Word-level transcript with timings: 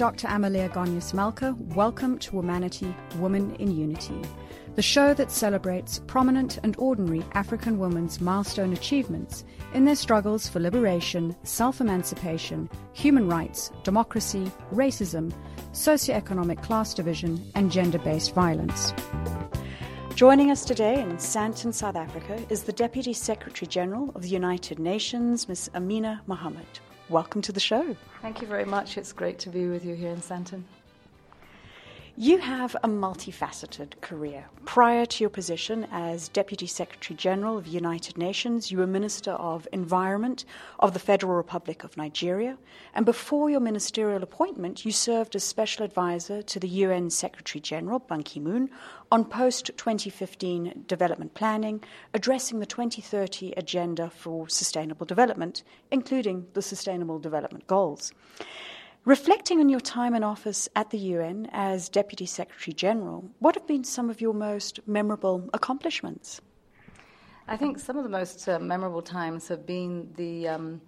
Dr. 0.00 0.28
Amalia 0.28 0.70
Gonyas 0.70 1.12
Malka. 1.12 1.54
Welcome 1.76 2.18
to 2.20 2.30
Womanity, 2.30 2.94
Woman 3.16 3.54
in 3.56 3.70
Unity, 3.76 4.18
the 4.74 4.80
show 4.80 5.12
that 5.12 5.30
celebrates 5.30 6.00
prominent 6.06 6.58
and 6.62 6.74
ordinary 6.78 7.22
African 7.32 7.78
women's 7.78 8.18
milestone 8.18 8.72
achievements 8.72 9.44
in 9.74 9.84
their 9.84 9.94
struggles 9.94 10.48
for 10.48 10.58
liberation, 10.58 11.36
self 11.42 11.82
emancipation, 11.82 12.70
human 12.94 13.28
rights, 13.28 13.72
democracy, 13.84 14.50
racism, 14.72 15.34
socioeconomic 15.72 16.62
class 16.62 16.94
division, 16.94 17.38
and 17.54 17.70
gender 17.70 17.98
based 17.98 18.34
violence. 18.34 18.94
Joining 20.14 20.50
us 20.50 20.64
today 20.64 20.98
in 20.98 21.18
Sandton, 21.18 21.74
South 21.74 21.96
Africa, 21.96 22.42
is 22.48 22.62
the 22.62 22.72
Deputy 22.72 23.12
Secretary 23.12 23.68
General 23.68 24.10
of 24.14 24.22
the 24.22 24.28
United 24.28 24.78
Nations, 24.78 25.46
Ms. 25.46 25.70
Amina 25.74 26.22
Mohammed. 26.26 26.80
Welcome 27.10 27.42
to 27.42 27.50
the 27.50 27.58
show. 27.58 27.96
Thank 28.22 28.40
you 28.40 28.46
very 28.46 28.64
much. 28.64 28.96
It's 28.96 29.12
great 29.12 29.40
to 29.40 29.48
be 29.48 29.66
with 29.66 29.84
you 29.84 29.96
here 29.96 30.10
in 30.12 30.20
Sandton. 30.20 30.62
You 32.22 32.36
have 32.36 32.76
a 32.82 32.86
multifaceted 32.86 33.98
career. 34.02 34.44
Prior 34.66 35.06
to 35.06 35.24
your 35.24 35.30
position 35.30 35.86
as 35.90 36.28
Deputy 36.28 36.66
Secretary 36.66 37.16
General 37.16 37.56
of 37.56 37.64
the 37.64 37.70
United 37.70 38.18
Nations, 38.18 38.70
you 38.70 38.76
were 38.76 38.86
Minister 38.86 39.30
of 39.30 39.66
Environment 39.72 40.44
of 40.80 40.92
the 40.92 40.98
Federal 40.98 41.32
Republic 41.32 41.82
of 41.82 41.96
Nigeria. 41.96 42.58
And 42.92 43.06
before 43.06 43.48
your 43.48 43.60
ministerial 43.60 44.22
appointment, 44.22 44.84
you 44.84 44.92
served 44.92 45.34
as 45.34 45.44
Special 45.44 45.82
Advisor 45.82 46.42
to 46.42 46.60
the 46.60 46.68
UN 46.84 47.08
Secretary 47.08 47.58
General, 47.58 48.00
Ban 48.00 48.22
Ki 48.22 48.38
moon, 48.38 48.68
on 49.10 49.24
post 49.24 49.70
2015 49.78 50.84
development 50.86 51.32
planning, 51.32 51.82
addressing 52.12 52.58
the 52.58 52.66
2030 52.66 53.54
Agenda 53.56 54.10
for 54.10 54.46
Sustainable 54.46 55.06
Development, 55.06 55.62
including 55.90 56.48
the 56.52 56.60
Sustainable 56.60 57.18
Development 57.18 57.66
Goals. 57.66 58.12
Reflecting 59.06 59.60
on 59.60 59.70
your 59.70 59.80
time 59.80 60.14
in 60.14 60.22
office 60.22 60.68
at 60.76 60.90
the 60.90 60.98
UN 60.98 61.48
as 61.52 61.88
Deputy 61.88 62.26
Secretary 62.26 62.74
General, 62.74 63.24
what 63.38 63.54
have 63.54 63.66
been 63.66 63.82
some 63.82 64.10
of 64.10 64.20
your 64.20 64.34
most 64.34 64.78
memorable 64.86 65.48
accomplishments? 65.54 66.42
I 67.48 67.56
think 67.56 67.78
some 67.78 67.96
of 67.96 68.04
the 68.04 68.10
most 68.10 68.46
uh, 68.46 68.58
memorable 68.58 69.00
times 69.00 69.48
have 69.48 69.64
been 69.64 70.12
the, 70.16 70.48
um, 70.48 70.82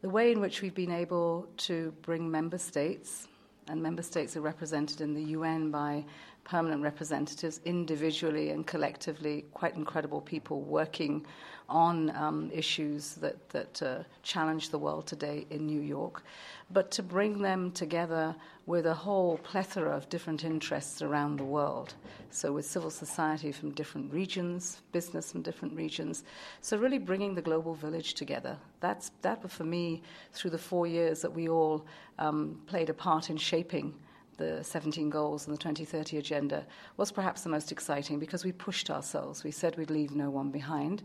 the 0.00 0.08
way 0.08 0.30
in 0.30 0.40
which 0.40 0.62
we've 0.62 0.76
been 0.76 0.92
able 0.92 1.48
to 1.56 1.92
bring 2.02 2.30
member 2.30 2.56
states, 2.56 3.26
and 3.66 3.82
member 3.82 4.02
states 4.02 4.36
are 4.36 4.42
represented 4.42 5.00
in 5.00 5.12
the 5.12 5.32
UN 5.32 5.72
by 5.72 6.04
permanent 6.46 6.80
representatives 6.80 7.60
individually 7.64 8.50
and 8.50 8.66
collectively, 8.66 9.44
quite 9.52 9.74
incredible 9.74 10.20
people 10.20 10.60
working 10.60 11.26
on 11.68 12.10
um, 12.10 12.48
issues 12.54 13.14
that, 13.14 13.48
that 13.48 13.82
uh, 13.82 13.98
challenge 14.22 14.70
the 14.70 14.78
world 14.78 15.08
today 15.08 15.44
in 15.50 15.66
New 15.66 15.80
York, 15.80 16.22
but 16.70 16.92
to 16.92 17.02
bring 17.02 17.42
them 17.42 17.72
together 17.72 18.32
with 18.66 18.86
a 18.86 18.94
whole 18.94 19.38
plethora 19.38 19.90
of 19.90 20.08
different 20.08 20.44
interests 20.44 21.02
around 21.02 21.36
the 21.36 21.44
world. 21.44 21.94
So, 22.30 22.52
with 22.52 22.64
civil 22.64 22.90
society 22.90 23.50
from 23.50 23.72
different 23.72 24.12
regions, 24.12 24.82
business 24.92 25.32
from 25.32 25.42
different 25.42 25.74
regions. 25.74 26.22
So, 26.60 26.76
really 26.76 26.98
bringing 26.98 27.34
the 27.34 27.42
global 27.42 27.74
village 27.74 28.14
together. 28.14 28.56
That's, 28.78 29.10
that, 29.22 29.50
for 29.50 29.64
me, 29.64 30.02
through 30.32 30.50
the 30.50 30.58
four 30.58 30.86
years 30.86 31.22
that 31.22 31.32
we 31.32 31.48
all 31.48 31.84
um, 32.20 32.60
played 32.66 32.88
a 32.88 32.94
part 32.94 33.30
in 33.30 33.36
shaping 33.36 33.94
the 34.36 34.62
17 34.62 35.10
goals 35.10 35.46
and 35.46 35.54
the 35.54 35.58
2030 35.58 36.18
agenda 36.18 36.66
was 36.96 37.12
perhaps 37.12 37.42
the 37.42 37.48
most 37.48 37.72
exciting 37.72 38.18
because 38.18 38.44
we 38.44 38.52
pushed 38.52 38.90
ourselves. 38.90 39.44
We 39.44 39.50
said 39.50 39.76
we'd 39.76 39.90
leave 39.90 40.14
no 40.14 40.30
one 40.30 40.50
behind. 40.50 41.02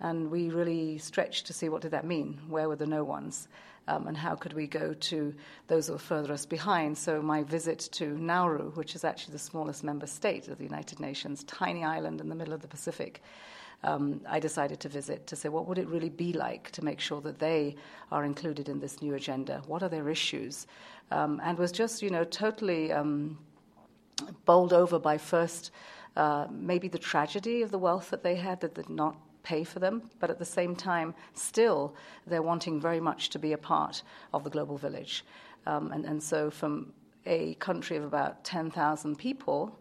And 0.00 0.30
we 0.30 0.48
really 0.50 0.98
stretched 0.98 1.46
to 1.46 1.52
see 1.52 1.68
what 1.68 1.82
did 1.82 1.90
that 1.90 2.04
mean? 2.06 2.38
Where 2.48 2.68
were 2.68 2.76
the 2.76 2.86
no 2.86 3.02
ones? 3.02 3.48
Um, 3.88 4.06
and 4.06 4.16
how 4.16 4.34
could 4.34 4.52
we 4.52 4.66
go 4.66 4.92
to 4.92 5.34
those 5.66 5.86
who 5.86 5.94
were 5.94 5.98
further 5.98 6.32
us 6.32 6.44
behind? 6.44 6.96
So 6.96 7.22
my 7.22 7.42
visit 7.42 7.88
to 7.92 8.16
Nauru, 8.18 8.70
which 8.72 8.94
is 8.94 9.02
actually 9.02 9.32
the 9.32 9.38
smallest 9.38 9.82
member 9.82 10.06
state 10.06 10.48
of 10.48 10.58
the 10.58 10.64
United 10.64 11.00
Nations, 11.00 11.42
tiny 11.44 11.84
island 11.84 12.20
in 12.20 12.28
the 12.28 12.34
middle 12.34 12.52
of 12.52 12.60
the 12.60 12.68
Pacific, 12.68 13.22
um, 13.84 14.20
I 14.28 14.40
decided 14.40 14.80
to 14.80 14.88
visit 14.88 15.26
to 15.28 15.36
say 15.36 15.48
what 15.48 15.66
would 15.66 15.78
it 15.78 15.88
really 15.88 16.08
be 16.08 16.32
like 16.32 16.70
to 16.72 16.84
make 16.84 17.00
sure 17.00 17.20
that 17.20 17.38
they 17.38 17.76
are 18.10 18.24
included 18.24 18.68
in 18.68 18.80
this 18.80 19.00
new 19.00 19.14
agenda? 19.14 19.62
What 19.66 19.82
are 19.82 19.88
their 19.88 20.08
issues? 20.08 20.66
Um, 21.10 21.40
and 21.44 21.56
was 21.56 21.72
just, 21.72 22.02
you 22.02 22.10
know, 22.10 22.24
totally 22.24 22.92
um, 22.92 23.38
bowled 24.44 24.72
over 24.72 24.98
by 24.98 25.16
first 25.16 25.70
uh, 26.16 26.48
maybe 26.50 26.88
the 26.88 26.98
tragedy 26.98 27.62
of 27.62 27.70
the 27.70 27.78
wealth 27.78 28.10
that 28.10 28.22
they 28.22 28.34
had 28.34 28.60
that 28.60 28.74
did 28.74 28.88
not 28.88 29.16
pay 29.44 29.62
for 29.62 29.78
them, 29.78 30.02
but 30.18 30.30
at 30.30 30.38
the 30.38 30.44
same 30.44 30.74
time, 30.74 31.14
still, 31.32 31.94
they're 32.26 32.42
wanting 32.42 32.80
very 32.80 33.00
much 33.00 33.30
to 33.30 33.38
be 33.38 33.52
a 33.52 33.58
part 33.58 34.02
of 34.34 34.42
the 34.44 34.50
global 34.50 34.76
village. 34.76 35.24
Um, 35.66 35.92
and, 35.92 36.04
and 36.04 36.22
so, 36.22 36.50
from 36.50 36.92
a 37.24 37.54
country 37.54 37.96
of 37.96 38.04
about 38.04 38.42
10,000 38.44 39.16
people 39.16 39.78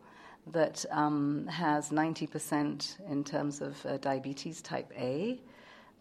that 0.51 0.85
um, 0.91 1.47
has 1.47 1.89
90% 1.89 3.09
in 3.09 3.23
terms 3.23 3.61
of 3.61 3.85
uh, 3.85 3.97
diabetes 3.97 4.61
type 4.61 4.91
A, 4.97 5.39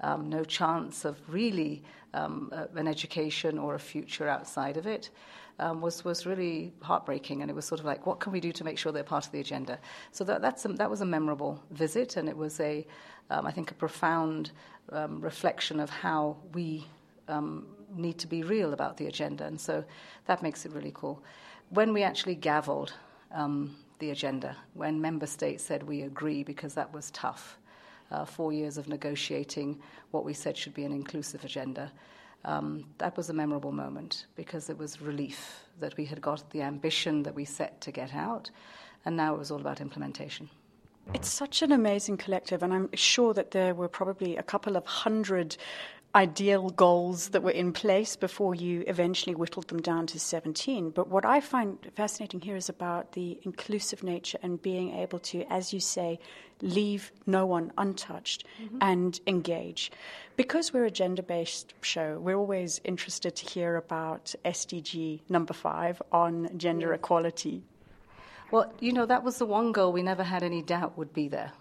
um, 0.01 0.29
no 0.29 0.45
chance 0.45 1.05
of 1.05 1.17
really 1.29 1.83
um, 2.15 2.51
uh, 2.53 2.67
an 2.77 2.87
education 2.87 3.59
or 3.59 3.75
a 3.75 3.79
future 3.79 4.29
outside 4.29 4.77
of 4.77 4.87
it. 4.87 5.11
Um, 5.59 5.81
was 5.81 6.05
was 6.05 6.27
really 6.27 6.75
heartbreaking, 6.83 7.41
and 7.41 7.51
it 7.51 7.55
was 7.55 7.65
sort 7.65 7.81
of 7.81 7.87
like, 7.87 8.07
what 8.07 8.21
can 8.21 8.31
we 8.31 8.41
do 8.41 8.53
to 8.53 8.63
make 8.63 8.77
sure 8.77 8.93
they're 8.93 9.03
part 9.03 9.25
of 9.25 9.33
the 9.33 9.41
agenda? 9.41 9.79
So 10.13 10.23
that 10.25 10.43
that's 10.43 10.67
a, 10.67 10.69
that 10.69 10.91
was 10.91 11.01
a 11.01 11.07
memorable 11.07 11.63
visit, 11.71 12.19
and 12.19 12.29
it 12.29 12.37
was 12.37 12.61
a, 12.61 12.87
um, 13.31 13.47
I 13.47 13.53
think, 13.53 13.71
a 13.71 13.75
profound 13.75 14.51
um, 14.93 15.19
reflection 15.19 15.81
of 15.81 15.89
how 15.89 16.37
we 16.53 16.87
um, 17.29 17.67
need 17.95 18.19
to 18.19 18.27
be 18.27 18.43
real 18.43 18.75
about 18.75 18.99
the 18.99 19.07
agenda, 19.07 19.47
and 19.47 19.59
so 19.59 19.83
that 20.27 20.43
makes 20.43 20.67
it 20.67 20.73
really 20.73 20.93
cool. 20.95 21.23
When 21.71 21.95
we 21.95 22.03
actually 22.03 22.37
gavelled 22.37 22.93
the 23.99 24.11
agenda, 24.11 24.57
when 24.75 25.01
member 25.01 25.27
states 25.27 25.65
said 25.65 25.83
we 25.83 26.03
agree, 26.03 26.43
because 26.43 26.75
that 26.75 26.93
was 26.93 27.11
tough 27.11 27.59
uh, 28.11 28.25
four 28.25 28.53
years 28.53 28.79
of 28.79 28.89
negotiating 28.89 29.81
what 30.11 30.25
we 30.25 30.33
said 30.33 30.57
should 30.57 30.75
be 30.75 30.85
an 30.85 30.93
inclusive 30.93 31.45
agenda. 31.45 31.91
Um, 32.45 32.85
that 32.99 33.17
was 33.17 33.31
a 33.31 33.33
memorable 33.33 33.73
moment 33.73 34.27
because 34.37 34.71
it 34.71 34.79
was 34.79 35.01
relief 35.01 35.65
that 35.81 35.97
we 35.97 36.05
had 36.05 36.21
got 36.21 36.49
the 36.51 36.63
ambition 36.63 37.23
that 37.25 37.35
we 37.35 37.45
set 37.45 37.81
to 37.81 37.91
get 37.91 38.15
out, 38.15 38.51
and 39.05 39.17
now 39.17 39.35
it 39.35 39.39
was 39.39 39.51
all 39.51 39.61
about 39.61 39.81
implementation. 39.81 40.49
It's 41.15 41.29
such 41.29 41.63
an 41.63 41.73
amazing 41.73 42.17
collective, 42.17 42.63
and 42.63 42.73
I'm 42.73 42.89
sure 42.95 43.33
that 43.35 43.53
there 43.53 43.75
were 43.75 43.89
probably 43.89 44.37
a 44.37 44.43
couple 44.43 44.77
of 44.77 44.85
hundred 44.87 45.57
ideal 46.17 46.71
goals 46.71 47.29
that 47.29 47.43
were 47.43 47.51
in 47.51 47.75
place 47.75 48.17
before 48.17 48.55
you 48.55 48.83
eventually 48.87 49.35
whittled 49.35 49.69
them 49.69 49.83
down 49.83 50.07
to 50.07 50.19
17. 50.19 50.89
But 50.89 51.09
what 51.09 51.27
I 51.27 51.41
find 51.41 51.79
fascinating 51.95 52.41
here 52.41 52.57
is 52.57 52.71
about 52.71 53.13
the 53.13 53.39
inclusive 53.43 54.03
nature 54.03 54.39
and 54.43 54.61
being 54.61 54.95
able 54.95 55.19
to, 55.19 55.45
as 55.53 55.75
you 55.75 55.81
say, 55.81 56.19
leave 56.63 57.13
no 57.27 57.45
one 57.45 57.71
untouched 57.77 58.45
mm-hmm. 58.59 58.79
and 58.81 59.21
engage. 59.27 59.93
Because 60.37 60.73
we're 60.73 60.87
a 60.87 60.91
gender 60.91 61.23
based 61.23 61.75
show, 61.83 62.19
we're 62.19 62.35
always 62.35 62.81
interested 62.83 63.37
to 63.37 63.47
hear 63.47 63.77
about 63.77 64.35
SDG 64.43 65.21
number 65.29 65.53
five 65.53 66.01
on 66.13 66.49
gender 66.57 66.95
equality. 66.95 67.63
Well, 68.51 68.73
you 68.81 68.95
know, 68.95 69.05
that 69.05 69.23
was 69.23 69.37
the 69.37 69.45
one 69.45 69.73
goal 69.73 69.93
we 69.93 70.03
never 70.03 70.23
had 70.23 70.43
any 70.43 70.63
doubt 70.63 70.97
would 70.97 71.13
be 71.13 71.29
there. 71.29 71.53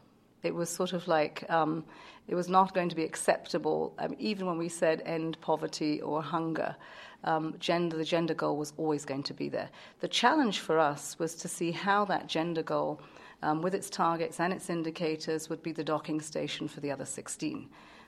It 0.46 0.54
was 0.54 0.70
sort 0.70 0.94
of 0.94 1.08
like 1.08 1.44
um, 1.50 1.84
it 2.28 2.36
was 2.36 2.48
not 2.48 2.74
going 2.74 2.90
to 2.90 2.96
be 2.96 3.04
acceptable, 3.04 3.94
um, 4.00 4.16
even 4.20 4.46
when 4.46 4.58
we 4.58 4.70
said 4.70 5.02
end 5.06 5.40
poverty 5.42 6.02
or 6.02 6.22
hunger. 6.22 6.76
Um, 7.24 7.56
gender, 7.60 7.98
the 7.98 8.06
gender 8.06 8.36
goal 8.36 8.58
was 8.58 8.74
always 8.78 9.06
going 9.06 9.24
to 9.24 9.34
be 9.34 9.50
there. 9.50 9.70
The 10.00 10.08
challenge 10.08 10.60
for 10.60 10.78
us 10.78 11.18
was 11.18 11.34
to 11.36 11.48
see 11.48 11.72
how 11.72 12.06
that 12.06 12.28
gender 12.28 12.62
goal, 12.62 13.02
um, 13.42 13.62
with 13.62 13.74
its 13.74 13.90
targets 13.90 14.40
and 14.40 14.54
its 14.54 14.70
indicators, 14.70 15.50
would 15.50 15.64
be 15.64 15.72
the 15.72 15.84
docking 15.84 16.22
station 16.22 16.68
for 16.68 16.82
the 16.82 16.92
other 16.92 17.06
16 17.06 17.68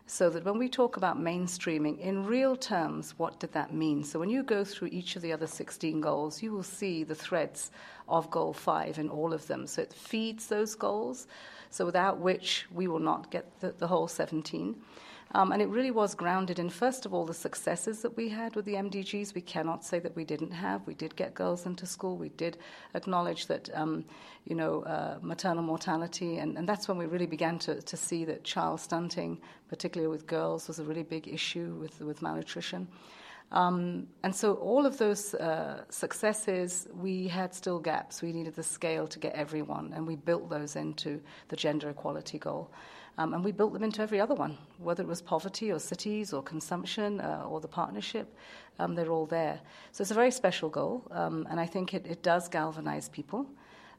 so 0.10 0.30
that 0.30 0.46
when 0.46 0.58
we 0.58 0.70
talk 0.70 0.96
about 0.96 1.20
mainstreaming, 1.20 2.00
in 2.00 2.26
real 2.26 2.56
terms, 2.56 3.14
what 3.18 3.42
did 3.42 3.52
that 3.52 3.74
mean? 3.74 4.06
So 4.06 4.18
when 4.18 4.30
you 4.30 4.42
go 4.42 4.64
through 4.64 4.88
each 4.88 5.18
of 5.18 5.22
the 5.22 5.34
other 5.34 5.48
16 5.48 6.00
goals, 6.00 6.42
you 6.42 6.54
will 6.54 6.64
see 6.64 7.04
the 7.04 7.14
threads 7.14 7.72
of 8.08 8.32
goal 8.32 8.54
five 8.54 9.00
in 9.00 9.10
all 9.10 9.34
of 9.34 9.46
them. 9.48 9.68
So 9.68 9.82
it 9.82 9.92
feeds 9.92 10.48
those 10.48 10.76
goals, 10.76 11.28
so 11.70 11.86
without 11.86 12.20
which 12.20 12.66
we 12.72 12.88
will 12.88 13.00
not 13.00 13.32
get 13.32 13.60
the, 13.60 13.74
the 13.78 13.88
whole 13.88 14.08
17. 14.08 14.76
Um, 15.34 15.52
and 15.52 15.62
it 15.62 15.68
really 15.68 15.92
was 15.92 16.16
grounded 16.16 16.58
in, 16.58 16.70
first 16.70 17.06
of 17.06 17.14
all, 17.14 17.26
the 17.26 17.34
successes 17.34 18.02
that 18.02 18.16
we 18.16 18.30
had 18.30 18.56
with 18.56 18.64
the 18.64 18.76
MDGs. 18.76 19.36
We 19.36 19.42
cannot 19.42 19.84
say 19.84 20.00
that 20.00 20.16
we 20.16 20.24
didn't 20.24 20.52
have. 20.52 20.88
We 20.88 20.94
did 20.94 21.16
get 21.18 21.34
girls 21.34 21.66
into 21.66 21.86
school. 21.86 22.16
We 22.16 22.30
did 22.30 22.58
acknowledge 22.94 23.48
that, 23.48 23.70
um, 23.74 24.06
you 24.46 24.56
know, 24.56 24.84
uh, 24.84 25.18
maternal 25.22 25.64
mortality. 25.64 26.38
And, 26.38 26.58
and 26.58 26.68
that's 26.68 26.88
when 26.88 26.98
we 26.98 27.06
really 27.06 27.26
began 27.26 27.60
to, 27.60 27.82
to 27.82 27.98
see 27.98 28.24
that 28.26 28.46
child 28.46 28.80
stunting, 28.80 29.40
particularly 29.68 30.10
with 30.10 30.28
girls, 30.28 30.70
was 30.70 30.80
a 30.80 30.84
really 30.84 31.04
big 31.04 31.28
issue 31.28 31.76
with, 31.80 32.00
with 32.00 32.22
malnutrition. 32.22 32.88
Um, 33.52 34.08
and 34.24 34.36
so 34.36 34.56
all 34.56 34.86
of 34.86 34.98
those 34.98 35.34
uh, 35.36 35.84
successes, 35.90 36.88
we 36.94 37.28
had 37.28 37.54
still 37.54 37.80
gaps. 37.80 38.22
We 38.22 38.34
needed 38.34 38.56
the 38.56 38.64
scale 38.64 39.08
to 39.08 39.20
get 39.20 39.34
everyone, 39.36 39.94
and 39.96 40.06
we 40.06 40.16
built 40.16 40.50
those 40.50 40.76
into 40.76 41.22
the 41.48 41.56
gender 41.56 41.90
equality 41.90 42.40
goal. 42.40 42.70
Um, 43.20 43.34
and 43.34 43.44
we 43.44 43.52
built 43.52 43.74
them 43.74 43.84
into 43.84 44.02
every 44.02 44.20
other 44.20 44.36
one, 44.36 44.58
whether 44.78 45.02
it 45.02 45.08
was 45.08 45.22
poverty 45.22 45.72
or 45.72 45.80
cities 45.80 46.34
or 46.34 46.44
consumption 46.44 47.20
uh, 47.20 47.46
or 47.50 47.60
the 47.60 47.68
partnership. 47.68 48.36
Um, 48.80 48.94
they're 48.94 49.10
all 49.10 49.26
there. 49.26 49.60
So 49.92 50.04
it's 50.04 50.12
a 50.12 50.14
very 50.14 50.30
special 50.30 50.70
goal, 50.70 51.04
um, 51.12 51.48
and 51.50 51.60
I 51.60 51.66
think 51.66 51.94
it, 51.94 52.06
it 52.06 52.22
does 52.22 52.48
galvanize 52.48 53.10
people. 53.10 53.48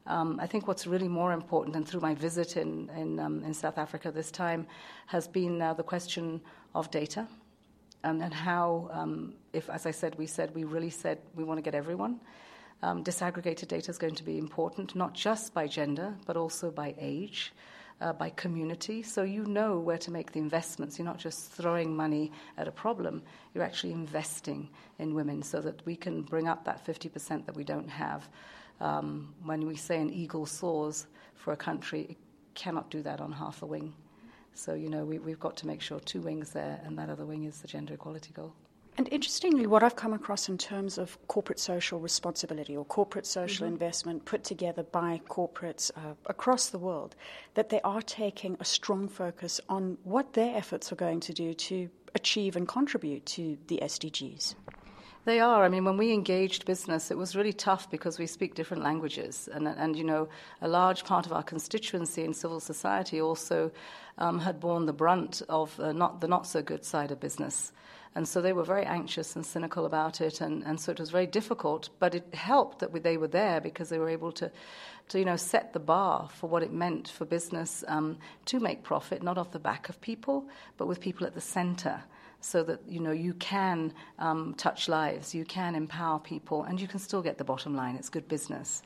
Um, 0.07 0.39
I 0.39 0.47
think 0.47 0.67
what's 0.67 0.87
really 0.87 1.09
more 1.09 1.33
important, 1.33 1.75
and 1.75 1.85
through 1.87 1.99
my 1.99 2.15
visit 2.15 2.55
in, 2.55 2.89
in, 2.95 3.19
um, 3.19 3.43
in 3.43 3.53
South 3.53 3.77
Africa 3.77 4.09
this 4.09 4.31
time, 4.31 4.65
has 5.07 5.27
been 5.27 5.61
uh, 5.61 5.73
the 5.73 5.83
question 5.83 6.39
of 6.73 6.89
data 6.89 7.27
um, 8.03 8.21
and 8.21 8.33
how, 8.33 8.89
um, 8.91 9.33
if, 9.53 9.69
as 9.69 9.85
I 9.85 9.91
said, 9.91 10.15
we 10.17 10.25
said, 10.25 10.53
we 10.55 10.63
really 10.63 10.89
said 10.89 11.19
we 11.35 11.43
want 11.43 11.57
to 11.57 11.61
get 11.61 11.75
everyone. 11.75 12.19
Um, 12.81 13.03
disaggregated 13.03 13.67
data 13.67 13.91
is 13.91 13.97
going 13.97 14.15
to 14.15 14.23
be 14.23 14.37
important, 14.37 14.95
not 14.95 15.13
just 15.13 15.53
by 15.53 15.67
gender, 15.67 16.15
but 16.25 16.37
also 16.37 16.71
by 16.71 16.95
age, 16.97 17.51
uh, 17.99 18.13
by 18.13 18.29
community. 18.29 19.03
So 19.03 19.23
you 19.23 19.43
know 19.45 19.79
where 19.79 19.97
to 19.97 20.11
make 20.11 20.31
the 20.31 20.39
investments. 20.39 20.97
You're 20.97 21.05
not 21.05 21.17
just 21.17 21.51
throwing 21.51 21.93
money 21.93 22.31
at 22.57 22.67
a 22.67 22.71
problem, 22.71 23.21
you're 23.53 23.65
actually 23.65 23.91
investing 23.91 24.69
in 24.97 25.13
women 25.13 25.43
so 25.43 25.59
that 25.59 25.85
we 25.85 25.95
can 25.95 26.21
bring 26.21 26.47
up 26.47 26.63
that 26.65 26.85
50% 26.85 27.45
that 27.45 27.55
we 27.55 27.65
don't 27.65 27.89
have. 27.89 28.29
Um, 28.79 29.33
when 29.43 29.67
we 29.67 29.75
say 29.75 29.99
an 29.99 30.09
eagle 30.09 30.45
soars 30.45 31.07
for 31.35 31.51
a 31.51 31.57
country, 31.57 32.07
it 32.11 32.17
cannot 32.55 32.89
do 32.89 33.01
that 33.01 33.19
on 33.19 33.33
half 33.33 33.61
a 33.61 33.65
wing. 33.65 33.93
So, 34.59 34.73
you 34.73 34.89
know, 34.89 35.05
we, 35.05 35.19
we've 35.19 35.39
got 35.39 35.55
to 35.57 35.67
make 35.67 35.79
sure 35.79 36.01
two 36.01 36.19
wings 36.19 36.51
there, 36.51 36.81
and 36.83 36.97
that 36.97 37.09
other 37.09 37.25
wing 37.25 37.45
is 37.45 37.61
the 37.61 37.67
gender 37.67 37.93
equality 37.93 38.33
goal. 38.33 38.53
And 38.97 39.07
interestingly, 39.09 39.65
what 39.65 39.83
I've 39.83 39.95
come 39.95 40.11
across 40.11 40.49
in 40.49 40.57
terms 40.57 40.97
of 40.97 41.17
corporate 41.29 41.59
social 41.59 42.01
responsibility 42.01 42.75
or 42.75 42.83
corporate 42.83 43.25
social 43.25 43.65
mm-hmm. 43.65 43.75
investment 43.75 44.25
put 44.25 44.43
together 44.43 44.83
by 44.83 45.21
corporates 45.29 45.91
uh, 45.95 46.15
across 46.25 46.69
the 46.69 46.77
world, 46.77 47.15
that 47.53 47.69
they 47.69 47.79
are 47.81 48.01
taking 48.01 48.57
a 48.59 48.65
strong 48.65 49.07
focus 49.07 49.61
on 49.69 49.97
what 50.03 50.33
their 50.33 50.53
efforts 50.57 50.91
are 50.91 50.97
going 50.97 51.21
to 51.21 51.31
do 51.31 51.53
to 51.53 51.89
achieve 52.13 52.57
and 52.57 52.67
contribute 52.67 53.25
to 53.27 53.57
the 53.67 53.79
SDGs. 53.81 54.55
They 55.25 55.41
are. 55.41 55.65
I 55.65 55.69
mean, 55.69 55.83
when 55.83 55.97
we 55.97 56.13
engaged 56.13 56.65
business, 56.65 57.11
it 57.11 57.17
was 57.17 57.35
really 57.35 57.51
tough 57.51 57.91
because 57.91 58.17
we 58.17 58.25
speak 58.25 58.55
different 58.55 58.83
languages. 58.83 59.49
And, 59.51 59.67
and 59.67 59.95
you 59.95 60.03
know, 60.03 60.29
a 60.61 60.67
large 60.67 61.03
part 61.03 61.25
of 61.25 61.33
our 61.33 61.43
constituency 61.43 62.23
in 62.23 62.33
civil 62.33 62.59
society 62.61 63.19
also 63.19 63.69
um, 64.17 64.39
had 64.39 64.59
borne 64.59 64.85
the 64.85 64.93
brunt 64.93 65.41
of 65.49 65.77
uh, 65.79 65.91
not, 65.91 66.21
the 66.21 66.27
not 66.27 66.47
so 66.47 66.61
good 66.61 66.85
side 66.85 67.11
of 67.11 67.19
business. 67.19 67.73
And 68.15 68.27
so 68.27 68.41
they 68.41 68.53
were 68.53 68.63
very 68.63 68.85
anxious 68.85 69.35
and 69.35 69.45
cynical 69.45 69.85
about 69.85 70.21
it. 70.21 70.39
And, 70.39 70.63
and 70.63 70.79
so 70.79 70.93
it 70.93 70.99
was 70.99 71.11
very 71.11 71.27
difficult. 71.27 71.89
But 71.99 72.15
it 72.15 72.33
helped 72.33 72.79
that 72.79 72.91
we, 72.91 73.01
they 73.01 73.17
were 73.17 73.27
there 73.27 73.59
because 73.59 73.89
they 73.89 73.99
were 73.99 74.09
able 74.09 74.31
to, 74.33 74.49
to 75.09 75.19
you 75.19 75.25
know, 75.25 75.35
set 75.35 75.73
the 75.73 75.79
bar 75.79 76.29
for 76.33 76.47
what 76.47 76.63
it 76.63 76.71
meant 76.71 77.09
for 77.09 77.25
business 77.25 77.83
um, 77.89 78.17
to 78.45 78.59
make 78.61 78.83
profit, 78.83 79.21
not 79.21 79.37
off 79.37 79.51
the 79.51 79.59
back 79.59 79.89
of 79.89 79.99
people, 79.99 80.47
but 80.77 80.87
with 80.87 81.01
people 81.01 81.27
at 81.27 81.35
the 81.35 81.41
center 81.41 82.03
so 82.41 82.63
that 82.63 82.79
you 82.87 82.99
know 82.99 83.11
you 83.11 83.33
can 83.33 83.93
um, 84.17 84.53
touch 84.55 84.87
lives, 84.87 85.35
you 85.35 85.45
can 85.45 85.75
empower 85.75 86.19
people, 86.19 86.63
and 86.63 86.79
you 86.79 86.87
can 86.87 86.99
still 86.99 87.21
get 87.21 87.37
the 87.37 87.43
bottom 87.43 87.75
line. 87.75 87.95
It's 87.95 88.09
good 88.09 88.27
business. 88.27 88.81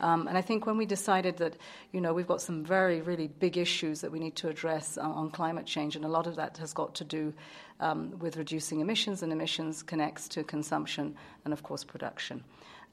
Um, 0.00 0.28
and 0.28 0.38
I 0.38 0.42
think 0.42 0.64
when 0.64 0.76
we 0.76 0.86
decided 0.86 1.38
that, 1.38 1.56
you 1.92 2.00
know, 2.00 2.12
we've 2.12 2.26
got 2.26 2.40
some 2.40 2.64
very, 2.64 3.00
really 3.00 3.26
big 3.26 3.56
issues 3.56 4.00
that 4.00 4.12
we 4.12 4.20
need 4.20 4.36
to 4.36 4.48
address 4.48 4.96
on, 4.96 5.10
on 5.10 5.30
climate 5.30 5.66
change, 5.66 5.96
and 5.96 6.04
a 6.04 6.08
lot 6.08 6.26
of 6.26 6.36
that 6.36 6.56
has 6.58 6.72
got 6.72 6.94
to 6.96 7.04
do 7.04 7.34
um, 7.80 8.16
with 8.18 8.36
reducing 8.36 8.80
emissions, 8.80 9.22
and 9.22 9.32
emissions 9.32 9.82
connects 9.82 10.28
to 10.28 10.44
consumption 10.44 11.16
and, 11.44 11.52
of 11.52 11.62
course, 11.62 11.84
production. 11.84 12.44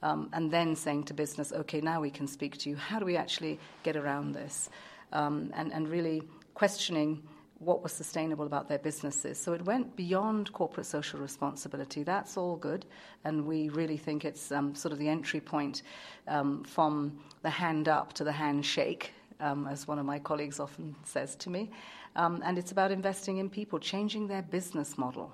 Um, 0.01 0.30
and 0.34 0.51
then 0.51 0.75
saying 0.75 1.04
to 1.06 1.13
business, 1.13 1.51
okay, 1.51 1.81
now 1.81 2.01
we 2.01 2.10
can 2.10 2.28
speak 2.28 2.58
to 2.60 2.69
you. 2.69 2.75
How 2.75 3.00
do 3.00 3.06
we 3.06 3.18
actually 3.18 3.60
get 3.84 3.96
around 3.96 4.34
this? 4.34 4.69
Um, 5.13 5.51
and, 5.56 5.72
and 5.72 5.88
really 5.88 6.24
questioning 6.54 7.22
what 7.66 7.84
was 7.84 7.92
sustainable 7.92 8.46
about 8.46 8.70
their 8.70 8.80
businesses. 8.80 9.38
So 9.38 9.54
it 9.54 9.66
went 9.66 9.96
beyond 9.96 10.54
corporate 10.54 10.86
social 10.86 11.20
responsibility. 11.20 12.04
That's 12.04 12.38
all 12.38 12.56
good, 12.56 12.86
and 13.24 13.46
we 13.46 13.70
really 13.70 13.98
think 13.98 14.24
it's 14.24 14.52
um, 14.52 14.76
sort 14.76 14.92
of 14.92 15.00
the 15.00 15.10
entry 15.10 15.42
point 15.42 15.82
um, 16.28 16.64
from 16.64 17.20
the 17.42 17.50
hand 17.50 17.90
up 17.90 18.14
to 18.14 18.24
the 18.24 18.32
handshake, 18.32 19.14
um, 19.40 19.68
as 19.68 19.88
one 19.88 20.00
of 20.00 20.06
my 20.06 20.20
colleagues 20.20 20.60
often 20.60 20.96
says 21.04 21.36
to 21.38 21.50
me. 21.50 21.72
Um, 22.16 22.42
and 22.46 22.58
it's 22.58 22.72
about 22.72 22.92
investing 22.92 23.38
in 23.38 23.50
people, 23.50 23.80
changing 23.80 24.28
their 24.28 24.42
business 24.42 24.98
model. 24.98 25.34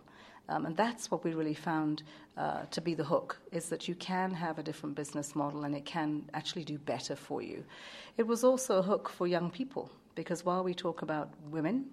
Um, 0.49 0.65
and 0.65 0.75
that's 0.75 1.11
what 1.11 1.23
we 1.23 1.33
really 1.33 1.53
found 1.53 2.03
uh, 2.37 2.63
to 2.71 2.81
be 2.81 2.93
the 2.93 3.03
hook 3.03 3.39
is 3.51 3.69
that 3.69 3.87
you 3.87 3.95
can 3.95 4.33
have 4.33 4.57
a 4.57 4.63
different 4.63 4.95
business 4.95 5.35
model 5.35 5.63
and 5.63 5.75
it 5.75 5.85
can 5.85 6.29
actually 6.33 6.63
do 6.63 6.77
better 6.77 7.15
for 7.15 7.41
you. 7.41 7.63
It 8.17 8.25
was 8.27 8.43
also 8.43 8.79
a 8.79 8.81
hook 8.81 9.07
for 9.07 9.27
young 9.27 9.49
people 9.49 9.89
because 10.15 10.43
while 10.43 10.63
we 10.63 10.73
talk 10.73 11.03
about 11.03 11.29
women 11.49 11.85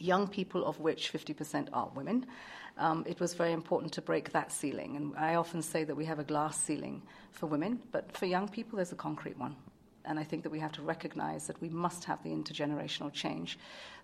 young 0.00 0.26
people, 0.26 0.64
of 0.64 0.80
which 0.80 1.12
50% 1.12 1.68
are 1.72 1.90
women, 1.94 2.26
um, 2.78 3.04
it 3.06 3.20
was 3.20 3.34
very 3.34 3.52
important 3.52 3.92
to 3.92 4.02
break 4.02 4.32
that 4.32 4.50
ceiling. 4.50 4.96
And 4.96 5.14
I 5.16 5.34
often 5.34 5.62
say 5.62 5.84
that 5.84 5.94
we 5.94 6.04
have 6.06 6.18
a 6.18 6.24
glass 6.24 6.58
ceiling 6.58 7.02
for 7.32 7.46
women, 7.46 7.80
but 7.92 8.16
for 8.16 8.26
young 8.26 8.48
people, 8.48 8.76
there's 8.76 8.92
a 8.92 8.96
concrete 8.96 9.38
one. 9.38 9.54
And 10.04 10.18
I 10.18 10.24
think 10.24 10.42
that 10.44 10.50
we 10.50 10.58
have 10.60 10.72
to 10.72 10.82
recognize 10.82 11.46
that 11.46 11.60
we 11.60 11.68
must 11.68 12.04
have 12.04 12.22
the 12.22 12.30
intergenerational 12.30 13.12
change 13.12 13.58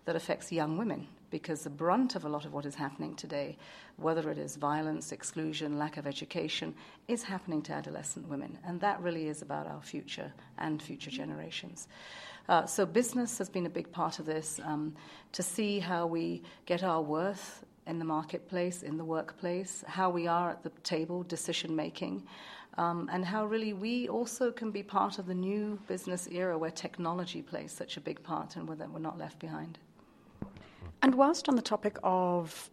that 0.05 0.15
affects 0.15 0.53
young 0.53 0.77
women 0.77 1.09
because 1.31 1.65
the 1.65 1.71
brunt 1.71 2.15
of 2.15 2.25
a 2.25 2.29
lot 2.29 2.45
of 2.45 2.53
what 2.53 2.67
is 2.67 2.75
happening 2.75 3.15
today, 3.15 3.57
whether 3.97 4.31
it 4.31 4.39
is 4.39 4.57
violence, 4.57 5.13
exclusion, 5.13 5.79
lack 5.79 5.97
of 5.97 6.07
education, 6.07 6.75
is 7.09 7.23
happening 7.23 7.63
to 7.63 7.73
adolescent 7.73 8.29
women. 8.29 8.59
And 8.67 8.81
that 8.81 9.01
really 9.01 9.29
is 9.29 9.43
about 9.43 9.67
our 9.67 9.83
future 9.83 10.33
and 10.59 10.81
future 10.81 11.11
generations. 11.11 11.89
Uh, 12.49 12.65
so 12.65 12.87
business 12.87 13.39
has 13.39 13.49
been 13.49 13.67
a 13.67 13.71
big 13.71 13.91
part 13.91 14.19
of 14.19 14.27
this 14.27 14.61
um, 14.65 14.95
to 15.33 15.43
see 15.43 15.81
how 15.81 16.07
we 16.07 16.43
get 16.65 16.83
our 16.83 17.03
worth 17.03 17.65
in 17.87 17.99
the 17.99 18.05
marketplace, 18.05 18.83
in 18.83 18.97
the 18.97 19.05
workplace, 19.05 19.85
how 19.87 20.11
we 20.11 20.27
are 20.27 20.51
at 20.51 20.63
the 20.63 20.71
table, 20.83 21.23
decision 21.25 21.75
making. 21.75 22.23
Um, 22.79 23.09
and 23.11 23.25
how 23.25 23.47
really 23.47 23.73
we 23.73 24.09
also 24.09 24.53
can 24.53 24.71
be 24.71 24.83
part 24.83 25.19
of 25.19 25.27
the 25.27 25.35
new 25.35 25.79
business 25.89 26.29
era 26.31 26.59
where 26.59 26.71
technology 26.71 27.41
plays 27.41 27.73
such 27.73 27.97
a 27.97 28.01
big 28.01 28.23
part 28.23 28.57
and 28.57 28.69
where 28.69 28.77
we're 28.77 28.99
not 28.99 29.19
left 29.19 29.39
behind. 29.39 29.79
And 31.03 31.15
whilst 31.15 31.49
on 31.49 31.57
the 31.57 31.63
topic 31.63 31.99
of 32.03 32.71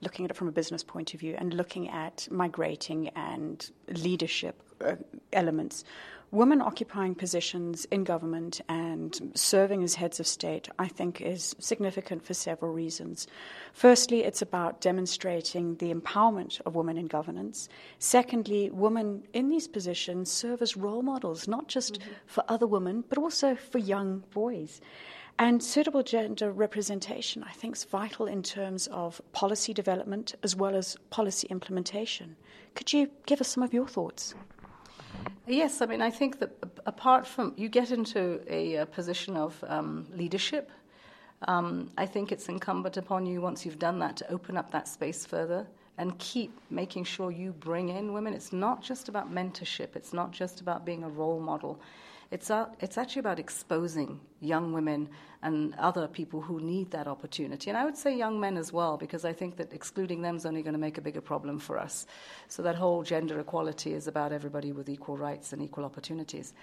looking 0.00 0.24
at 0.24 0.30
it 0.30 0.34
from 0.36 0.48
a 0.48 0.52
business 0.52 0.82
point 0.82 1.14
of 1.14 1.20
view 1.20 1.34
and 1.38 1.54
looking 1.54 1.88
at 1.88 2.28
migrating 2.30 3.08
and 3.10 3.70
leadership 3.88 4.60
uh, 4.84 4.96
elements, 5.32 5.84
women 6.32 6.62
occupying 6.62 7.14
positions 7.14 7.84
in 7.86 8.02
government 8.04 8.60
and 8.68 9.30
serving 9.34 9.82
as 9.84 9.94
heads 9.94 10.18
of 10.18 10.26
state, 10.26 10.68
I 10.78 10.88
think, 10.88 11.20
is 11.20 11.54
significant 11.58 12.24
for 12.24 12.34
several 12.34 12.72
reasons. 12.72 13.26
Firstly, 13.74 14.24
it's 14.24 14.42
about 14.42 14.80
demonstrating 14.80 15.76
the 15.76 15.92
empowerment 15.92 16.60
of 16.62 16.74
women 16.74 16.96
in 16.96 17.06
governance. 17.06 17.68
Secondly, 17.98 18.70
women 18.70 19.22
in 19.34 19.50
these 19.50 19.68
positions 19.68 20.30
serve 20.32 20.62
as 20.62 20.76
role 20.76 21.02
models, 21.02 21.46
not 21.46 21.68
just 21.68 22.00
mm-hmm. 22.00 22.12
for 22.26 22.42
other 22.48 22.66
women, 22.66 23.04
but 23.08 23.18
also 23.18 23.54
for 23.54 23.78
young 23.78 24.24
boys. 24.32 24.80
And 25.42 25.60
suitable 25.60 26.04
gender 26.04 26.52
representation, 26.52 27.42
I 27.42 27.50
think, 27.50 27.74
is 27.74 27.82
vital 27.82 28.26
in 28.26 28.44
terms 28.44 28.86
of 28.86 29.20
policy 29.32 29.74
development 29.74 30.36
as 30.44 30.54
well 30.54 30.76
as 30.76 30.96
policy 31.10 31.48
implementation. 31.50 32.36
Could 32.76 32.92
you 32.92 33.10
give 33.26 33.40
us 33.40 33.48
some 33.48 33.64
of 33.64 33.74
your 33.74 33.88
thoughts? 33.88 34.36
Yes, 35.48 35.82
I 35.82 35.86
mean, 35.86 36.00
I 36.00 36.10
think 36.10 36.38
that 36.38 36.52
apart 36.86 37.26
from 37.26 37.54
you 37.56 37.68
get 37.68 37.90
into 37.90 38.40
a, 38.46 38.76
a 38.76 38.86
position 38.86 39.36
of 39.36 39.64
um, 39.66 40.06
leadership, 40.14 40.70
um, 41.48 41.90
I 41.98 42.06
think 42.06 42.30
it's 42.30 42.48
incumbent 42.48 42.96
upon 42.96 43.26
you 43.26 43.40
once 43.40 43.66
you've 43.66 43.80
done 43.80 43.98
that 43.98 44.16
to 44.18 44.30
open 44.30 44.56
up 44.56 44.70
that 44.70 44.86
space 44.86 45.26
further 45.26 45.66
and 45.98 46.16
keep 46.20 46.56
making 46.70 47.02
sure 47.02 47.32
you 47.32 47.50
bring 47.50 47.88
in 47.88 48.12
women. 48.12 48.32
It's 48.32 48.52
not 48.52 48.80
just 48.80 49.08
about 49.08 49.34
mentorship, 49.34 49.96
it's 49.96 50.12
not 50.12 50.30
just 50.30 50.60
about 50.60 50.86
being 50.86 51.02
a 51.02 51.08
role 51.08 51.40
model. 51.40 51.80
It's, 52.32 52.50
it's 52.80 52.96
actually 52.96 53.20
about 53.20 53.38
exposing 53.38 54.18
young 54.40 54.72
women 54.72 55.10
and 55.42 55.74
other 55.74 56.08
people 56.08 56.40
who 56.40 56.60
need 56.60 56.90
that 56.92 57.06
opportunity. 57.06 57.68
And 57.68 57.76
I 57.76 57.84
would 57.84 57.96
say 57.96 58.16
young 58.16 58.40
men 58.40 58.56
as 58.56 58.72
well, 58.72 58.96
because 58.96 59.26
I 59.26 59.34
think 59.34 59.56
that 59.58 59.74
excluding 59.74 60.22
them 60.22 60.36
is 60.36 60.46
only 60.46 60.62
going 60.62 60.72
to 60.72 60.80
make 60.80 60.96
a 60.96 61.02
bigger 61.02 61.20
problem 61.20 61.58
for 61.58 61.78
us. 61.78 62.06
So 62.48 62.62
that 62.62 62.74
whole 62.74 63.02
gender 63.02 63.38
equality 63.38 63.92
is 63.92 64.08
about 64.08 64.32
everybody 64.32 64.72
with 64.72 64.88
equal 64.88 65.18
rights 65.18 65.52
and 65.52 65.60
equal 65.60 65.84
opportunities. 65.84 66.54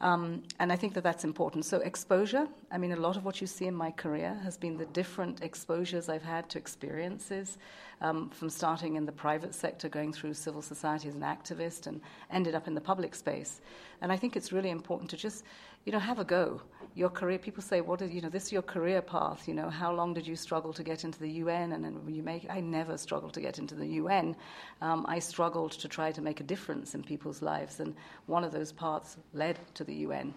Um, 0.00 0.42
and 0.58 0.72
I 0.72 0.76
think 0.76 0.94
that 0.94 1.02
that's 1.02 1.24
important. 1.24 1.64
So, 1.64 1.78
exposure, 1.78 2.46
I 2.70 2.78
mean, 2.78 2.92
a 2.92 2.96
lot 2.96 3.16
of 3.16 3.24
what 3.24 3.40
you 3.40 3.46
see 3.46 3.66
in 3.66 3.74
my 3.74 3.90
career 3.90 4.38
has 4.42 4.56
been 4.56 4.76
the 4.76 4.86
different 4.86 5.42
exposures 5.42 6.08
I've 6.08 6.22
had 6.22 6.48
to 6.50 6.58
experiences 6.58 7.58
um, 8.00 8.28
from 8.30 8.50
starting 8.50 8.96
in 8.96 9.06
the 9.06 9.12
private 9.12 9.54
sector, 9.54 9.88
going 9.88 10.12
through 10.12 10.34
civil 10.34 10.62
society 10.62 11.08
as 11.08 11.14
an 11.14 11.22
activist, 11.22 11.86
and 11.86 12.00
ended 12.30 12.54
up 12.54 12.66
in 12.66 12.74
the 12.74 12.80
public 12.80 13.14
space. 13.14 13.60
And 14.00 14.12
I 14.12 14.16
think 14.16 14.36
it's 14.36 14.52
really 14.52 14.70
important 14.70 15.10
to 15.10 15.16
just 15.16 15.44
you 15.84 15.92
know, 15.92 15.98
have 15.98 16.18
a 16.18 16.24
go. 16.24 16.62
Your 16.94 17.10
career, 17.10 17.38
people 17.38 17.62
say, 17.62 17.80
what 17.80 18.00
is, 18.02 18.12
you 18.12 18.20
know, 18.20 18.28
this 18.28 18.44
is 18.44 18.52
your 18.52 18.62
career 18.62 19.02
path. 19.02 19.48
You 19.48 19.54
know, 19.54 19.68
how 19.68 19.92
long 19.92 20.14
did 20.14 20.26
you 20.26 20.36
struggle 20.36 20.72
to 20.72 20.82
get 20.82 21.04
into 21.04 21.18
the 21.18 21.30
UN? 21.30 21.72
And 21.72 21.84
then 21.84 22.00
you 22.08 22.22
make, 22.22 22.46
I 22.48 22.60
never 22.60 22.96
struggled 22.96 23.32
to 23.34 23.40
get 23.40 23.58
into 23.58 23.74
the 23.74 23.86
UN. 23.86 24.36
Um, 24.80 25.04
I 25.08 25.18
struggled 25.18 25.72
to 25.72 25.88
try 25.88 26.12
to 26.12 26.22
make 26.22 26.40
a 26.40 26.44
difference 26.44 26.94
in 26.94 27.02
people's 27.02 27.42
lives. 27.42 27.80
And 27.80 27.94
one 28.26 28.44
of 28.44 28.52
those 28.52 28.70
paths 28.70 29.16
led 29.32 29.58
to 29.74 29.84
the 29.84 29.94
UN. 30.06 30.32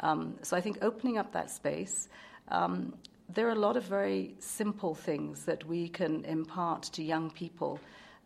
Um, 0.00 0.34
so 0.42 0.56
I 0.56 0.60
think 0.60 0.78
opening 0.82 1.16
up 1.16 1.32
that 1.32 1.50
space, 1.50 2.08
um, 2.48 2.92
there 3.28 3.48
are 3.48 3.52
a 3.52 3.58
lot 3.58 3.76
of 3.76 3.84
very 3.84 4.34
simple 4.38 4.94
things 4.94 5.44
that 5.46 5.66
we 5.66 5.88
can 5.88 6.24
impart 6.26 6.82
to 6.82 7.02
young 7.02 7.30
people 7.30 7.80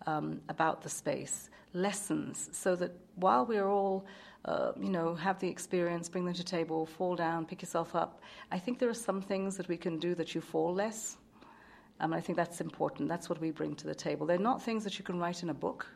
um, 0.07 0.41
about 0.49 0.83
the 0.83 0.89
space, 0.89 1.51
lessons, 1.73 2.49
so 2.53 2.75
that 2.77 2.93
while 3.15 3.47
we're 3.47 3.69
all 3.69 4.05
uh, 4.45 4.73
you 4.81 4.91
know, 4.91 5.15
have 5.15 5.39
the 5.41 5.49
experience, 5.49 6.09
bring 6.09 6.25
them 6.25 6.35
to 6.35 6.45
table, 6.45 6.87
fall 6.87 7.17
down, 7.17 7.45
pick 7.45 7.63
yourself 7.63 7.95
up. 7.95 8.21
I 8.51 8.59
think 8.59 8.79
there 8.79 8.89
are 8.89 8.95
some 8.95 9.21
things 9.21 9.57
that 9.57 9.69
we 9.69 9.77
can 9.77 9.99
do 9.99 10.15
that 10.15 10.35
you 10.35 10.41
fall 10.41 10.73
less. 10.73 11.17
Um, 12.01 12.13
I 12.13 12.21
think 12.21 12.37
that's 12.37 12.61
important. 12.61 13.09
That's 13.09 13.29
what 13.29 13.41
we 13.41 13.51
bring 13.51 13.75
to 13.77 13.87
the 13.87 13.95
table. 13.95 14.27
They're 14.27 14.39
not 14.39 14.63
things 14.63 14.85
that 14.85 14.99
you 14.99 15.05
can 15.05 15.19
write 15.19 15.43
in 15.43 15.51
a 15.51 15.55
book. 15.55 15.87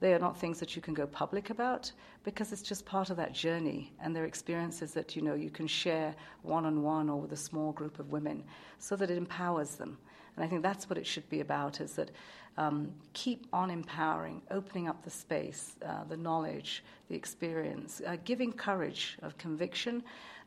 They 0.00 0.14
are 0.14 0.18
not 0.18 0.36
things 0.36 0.58
that 0.58 0.74
you 0.74 0.82
can 0.82 0.94
go 0.94 1.06
public 1.06 1.50
about 1.50 1.92
because 2.24 2.52
it's 2.52 2.62
just 2.62 2.84
part 2.84 3.10
of 3.10 3.16
that 3.18 3.32
journey 3.32 3.92
and 4.00 4.14
they're 4.14 4.24
experiences 4.24 4.92
that 4.94 5.14
you 5.14 5.22
know 5.22 5.34
you 5.34 5.48
can 5.48 5.68
share 5.68 6.16
one 6.42 6.66
on 6.66 6.82
one 6.82 7.08
or 7.08 7.20
with 7.20 7.30
a 7.30 7.36
small 7.36 7.70
group 7.70 8.00
of 8.00 8.10
women 8.10 8.42
so 8.80 8.96
that 8.96 9.10
it 9.12 9.16
empowers 9.16 9.76
them. 9.76 9.96
And 10.36 10.44
I 10.44 10.48
think 10.48 10.62
that's 10.62 10.88
what 10.88 10.98
it 10.98 11.06
should 11.06 11.28
be 11.28 11.40
about 11.40 11.80
is 11.80 11.92
that 11.94 12.10
um, 12.58 12.92
keep 13.12 13.46
on 13.52 13.70
empowering, 13.70 14.42
opening 14.50 14.88
up 14.88 15.02
the 15.02 15.10
space, 15.10 15.76
uh, 15.84 16.04
the 16.04 16.16
knowledge, 16.16 16.84
the 17.08 17.14
experience, 17.14 18.02
uh, 18.06 18.16
giving 18.24 18.52
courage 18.52 19.18
of 19.22 19.36
conviction 19.38 20.02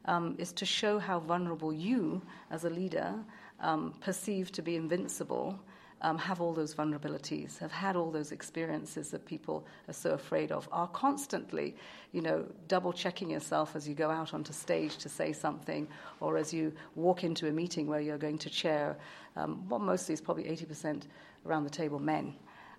um, 0.05 0.35
is 0.37 0.51
to 0.53 0.65
show 0.65 0.99
how 0.99 1.19
vulnerable 1.19 1.73
you, 1.73 2.21
as 2.51 2.63
a 2.63 2.69
leader, 2.69 3.15
um, 3.59 3.93
perceive 4.01 4.51
to 4.51 4.61
be 4.61 4.75
invincible. 4.75 5.59
Um, 6.05 6.19
have 6.19 6.39
all 6.39 6.53
those 6.53 6.75
vulnerabilities, 6.75 7.57
have 7.57 7.71
had 7.71 7.95
all 7.95 8.11
those 8.11 8.31
experiences 8.31 9.09
that 9.09 9.25
people 9.25 9.65
are 9.87 9.93
so 9.93 10.11
afraid 10.11 10.51
of, 10.51 10.69
are 10.71 10.87
constantly, 10.89 11.75
you 12.11 12.21
know, 12.21 12.45
double 12.67 12.93
checking 12.93 13.27
yourself 13.27 13.75
as 13.75 13.89
you 13.89 13.95
go 13.95 14.11
out 14.11 14.31
onto 14.31 14.53
stage 14.53 14.97
to 14.97 15.09
say 15.09 15.33
something, 15.33 15.87
or 16.19 16.37
as 16.37 16.53
you 16.53 16.71
walk 16.93 17.23
into 17.23 17.47
a 17.47 17.51
meeting 17.51 17.87
where 17.87 18.01
you're 18.01 18.19
going 18.19 18.37
to 18.37 18.51
chair. 18.51 18.95
Um, 19.35 19.67
what 19.67 19.81
mostly 19.81 20.13
is 20.13 20.21
probably 20.21 20.43
80% 20.43 21.07
around 21.43 21.63
the 21.63 21.71
table 21.71 21.97
men, 21.97 22.35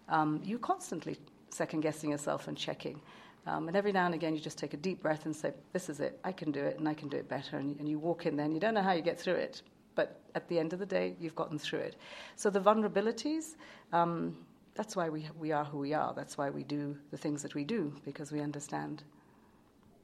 um, 0.09 0.41
you're 0.45 0.61
constantly 0.61 1.19
second 1.51 1.81
guessing 1.81 2.11
yourself 2.11 2.47
and 2.47 2.57
checking. 2.57 3.01
Um, 3.49 3.67
and 3.67 3.77
every 3.77 3.91
now 3.91 4.07
and 4.07 4.15
again, 4.15 4.37
you 4.37 4.41
just 4.41 4.59
take 4.59 4.73
a 4.73 4.77
deep 4.77 5.03
breath 5.03 5.27
and 5.27 5.35
say, 5.35 5.53
This 5.73 5.89
is 5.89 5.99
it. 5.99 6.21
I 6.23 6.31
can 6.31 6.53
do 6.53 6.63
it, 6.63 6.79
and 6.79 6.89
I 6.89 6.95
can 6.95 7.09
do 7.09 7.17
it 7.17 7.29
better. 7.29 7.57
And, 7.57 7.77
and 7.81 7.89
you 7.89 7.99
walk 7.99 8.25
in 8.25 8.37
there, 8.37 8.47
and 8.47 8.55
you 8.55 8.61
don't 8.61 8.75
know 8.75 8.83
how 8.83 8.93
you 8.93 9.03
get 9.03 9.19
through 9.19 9.35
it. 9.35 9.63
But 9.97 10.21
at 10.37 10.47
the 10.47 10.61
end 10.61 10.73
of 10.73 10.79
the 10.79 10.87
day, 10.87 11.17
you've 11.19 11.35
gotten 11.35 11.59
through 11.59 11.81
it. 11.81 11.97
So 12.37 12.51
the 12.51 12.61
vulnerabilities, 12.61 13.57
um, 13.93 14.37
that's 14.77 14.95
why 14.95 15.09
we, 15.09 15.29
we 15.41 15.51
are 15.51 15.65
who 15.65 15.79
we 15.79 15.95
are. 15.95 16.13
That's 16.15 16.39
why 16.39 16.51
we 16.51 16.63
do 16.63 16.97
the 17.11 17.17
things 17.17 17.43
that 17.43 17.55
we 17.57 17.65
do, 17.65 17.93
because 18.05 18.31
we 18.31 18.41
understand. 18.41 19.03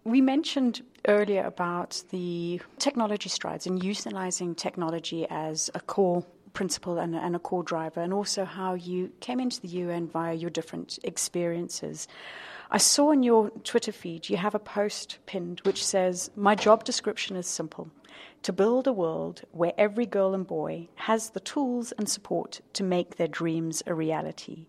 We 0.05 0.21
mentioned 0.21 0.83
earlier 1.07 1.45
about 1.45 2.03
the 2.11 2.61
technology 2.79 3.29
strides 3.29 3.69
and 3.69 3.85
utilizing 3.85 4.57
technology 4.57 5.27
as 5.31 5.71
a 5.75 5.81
core 5.81 6.25
principle 6.55 6.99
and, 6.99 7.15
and, 7.15 7.37
a 7.37 7.39
core 7.39 7.63
driver, 7.63 8.01
and 8.01 8.13
also 8.13 8.45
how 8.45 8.75
you 8.75 9.13
came 9.21 9.41
into 9.41 9.61
the 9.61 9.69
UN 9.69 10.09
via 10.09 10.35
your 10.35 10.51
different 10.51 10.99
experiences. 11.05 12.09
I 12.71 12.79
saw 12.79 13.11
in 13.11 13.23
your 13.23 13.51
Twitter 13.65 13.93
feed 13.93 14.29
you 14.29 14.39
have 14.39 14.55
a 14.55 14.59
post 14.59 15.19
pinned 15.27 15.61
which 15.61 15.85
says, 15.85 16.31
My 16.37 16.55
job 16.55 16.85
description 16.85 17.37
is 17.37 17.47
simple 17.47 17.91
to 18.43 18.53
build 18.53 18.87
a 18.87 18.93
world 18.93 19.43
where 19.53 19.73
every 19.79 20.07
girl 20.07 20.35
and 20.35 20.47
boy 20.47 20.89
has 20.95 21.31
the 21.31 21.41
tools 21.41 21.93
and 21.93 22.09
support 22.09 22.61
to 22.73 22.83
make 22.83 23.17
their 23.17 23.29
dreams 23.29 23.83
a 23.87 23.95
reality. 23.95 24.67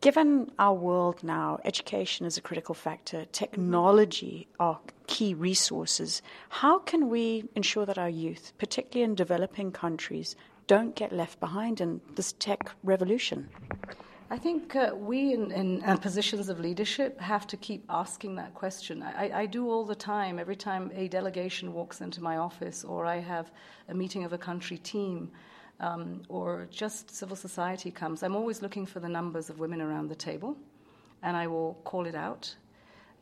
Given 0.00 0.50
our 0.58 0.74
world 0.74 1.22
now, 1.22 1.60
education 1.64 2.26
is 2.26 2.36
a 2.36 2.40
critical 2.40 2.74
factor, 2.74 3.24
technology 3.26 4.48
are 4.58 4.80
key 5.06 5.32
resources. 5.32 6.22
How 6.48 6.80
can 6.80 7.08
we 7.08 7.44
ensure 7.54 7.86
that 7.86 7.98
our 7.98 8.08
youth, 8.08 8.52
particularly 8.58 9.04
in 9.04 9.14
developing 9.14 9.70
countries, 9.70 10.34
don't 10.66 10.96
get 10.96 11.12
left 11.12 11.38
behind 11.38 11.80
in 11.80 12.00
this 12.16 12.32
tech 12.32 12.72
revolution? 12.82 13.48
I 14.32 14.38
think 14.38 14.74
uh, 14.76 14.92
we 14.96 15.34
in, 15.34 15.50
in 15.50 15.84
uh, 15.84 15.98
positions 15.98 16.48
of 16.48 16.58
leadership 16.58 17.20
have 17.20 17.46
to 17.48 17.56
keep 17.58 17.84
asking 17.90 18.36
that 18.36 18.54
question. 18.54 19.02
I, 19.02 19.40
I, 19.40 19.44
do 19.44 19.68
all 19.68 19.84
the 19.84 19.94
time, 19.94 20.38
every 20.38 20.56
time 20.56 20.90
a 20.94 21.06
delegation 21.06 21.74
walks 21.74 22.00
into 22.00 22.22
my 22.22 22.38
office 22.38 22.82
or 22.82 23.04
I 23.04 23.18
have 23.18 23.50
a 23.90 23.94
meeting 23.94 24.24
of 24.24 24.32
a 24.32 24.38
country 24.38 24.78
team 24.78 25.30
um, 25.80 26.22
or 26.30 26.66
just 26.70 27.14
civil 27.14 27.36
society 27.36 27.90
comes, 27.90 28.22
I'm 28.22 28.34
always 28.34 28.62
looking 28.62 28.86
for 28.86 29.00
the 29.00 29.08
numbers 29.08 29.50
of 29.50 29.58
women 29.58 29.82
around 29.82 30.08
the 30.08 30.14
table 30.14 30.56
and 31.22 31.36
I 31.36 31.46
will 31.46 31.78
call 31.84 32.06
it 32.06 32.14
out. 32.14 32.54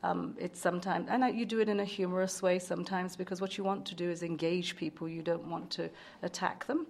Um, 0.03 0.33
it's 0.39 0.61
sometimes, 0.61 1.09
and 1.09 1.25
I, 1.25 1.27
you 1.27 1.45
do 1.45 1.59
it 1.59 1.67
in 1.67 1.81
a 1.81 1.85
humorous 1.85 2.41
way 2.41 2.57
sometimes 2.57 3.17
because 3.17 3.41
what 3.41 3.57
you 3.57 3.65
want 3.65 3.85
to 3.87 3.95
do 3.95 4.09
is 4.09 4.23
engage 4.23 4.77
people, 4.77 5.09
you 5.09 5.23
don't 5.23 5.47
want 5.49 5.71
to 5.71 5.89
attack 6.21 6.65
them. 6.67 6.87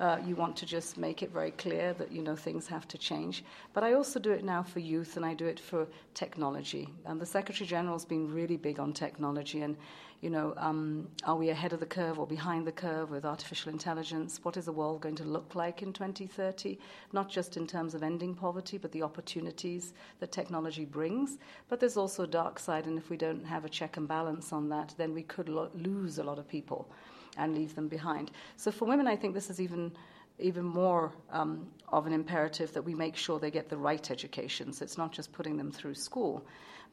Uh, 0.00 0.18
you 0.26 0.34
want 0.34 0.56
to 0.56 0.66
just 0.66 0.98
make 0.98 1.22
it 1.22 1.32
very 1.32 1.52
clear 1.52 1.92
that 1.94 2.10
you 2.10 2.20
know 2.20 2.34
things 2.34 2.66
have 2.66 2.86
to 2.88 2.98
change. 2.98 3.44
But 3.72 3.84
I 3.84 3.92
also 3.92 4.18
do 4.18 4.32
it 4.32 4.44
now 4.44 4.62
for 4.62 4.80
youth, 4.80 5.16
and 5.16 5.24
I 5.24 5.34
do 5.34 5.46
it 5.46 5.60
for 5.60 5.86
technology. 6.14 6.88
And 7.04 7.20
the 7.20 7.26
Secretary 7.26 7.66
General 7.66 7.94
has 7.94 8.04
been 8.04 8.32
really 8.32 8.56
big 8.56 8.80
on 8.80 8.92
technology, 8.92 9.62
and 9.62 9.76
you 10.20 10.30
know, 10.30 10.54
um, 10.56 11.06
are 11.24 11.36
we 11.36 11.50
ahead 11.50 11.74
of 11.74 11.80
the 11.80 11.86
curve 11.86 12.18
or 12.18 12.26
behind 12.26 12.66
the 12.66 12.72
curve 12.72 13.10
with 13.10 13.26
artificial 13.26 13.70
intelligence? 13.70 14.40
What 14.42 14.56
is 14.56 14.64
the 14.64 14.72
world 14.72 15.02
going 15.02 15.16
to 15.16 15.24
look 15.24 15.54
like 15.54 15.82
in 15.82 15.92
2030? 15.92 16.78
Not 17.12 17.28
just 17.28 17.58
in 17.58 17.66
terms 17.66 17.94
of 17.94 18.02
ending 18.02 18.34
poverty, 18.34 18.78
but 18.78 18.90
the 18.90 19.02
opportunities 19.02 19.92
that 20.20 20.32
technology 20.32 20.86
brings. 20.86 21.36
But 21.68 21.78
there's 21.78 21.98
also 21.98 22.22
a 22.22 22.26
dark 22.26 22.58
side, 22.58 22.86
and 22.86 22.96
if 22.96 23.10
we 23.10 23.18
don't 23.18 23.44
have 23.44 23.66
a 23.66 23.68
check 23.68 23.98
and 23.98 24.08
balance 24.08 24.50
on 24.50 24.70
that, 24.70 24.94
then 24.96 25.12
we 25.12 25.22
could 25.22 25.50
lo- 25.50 25.70
lose 25.74 26.18
a 26.18 26.24
lot 26.24 26.38
of 26.38 26.48
people 26.48 26.88
and 27.36 27.54
leave 27.54 27.74
them 27.74 27.88
behind. 27.88 28.30
So 28.56 28.70
for 28.70 28.86
women, 28.86 29.06
I 29.06 29.16
think 29.16 29.34
this 29.34 29.50
is 29.50 29.60
even 29.60 29.92
even 30.38 30.64
more 30.64 31.12
um, 31.30 31.68
of 31.88 32.06
an 32.06 32.12
imperative 32.12 32.72
that 32.72 32.82
we 32.82 32.92
make 32.92 33.14
sure 33.16 33.38
they 33.38 33.52
get 33.52 33.68
the 33.68 33.76
right 33.76 34.10
education. 34.10 34.72
So 34.72 34.82
it's 34.82 34.98
not 34.98 35.12
just 35.12 35.32
putting 35.32 35.56
them 35.56 35.70
through 35.70 35.94
school, 35.94 36.44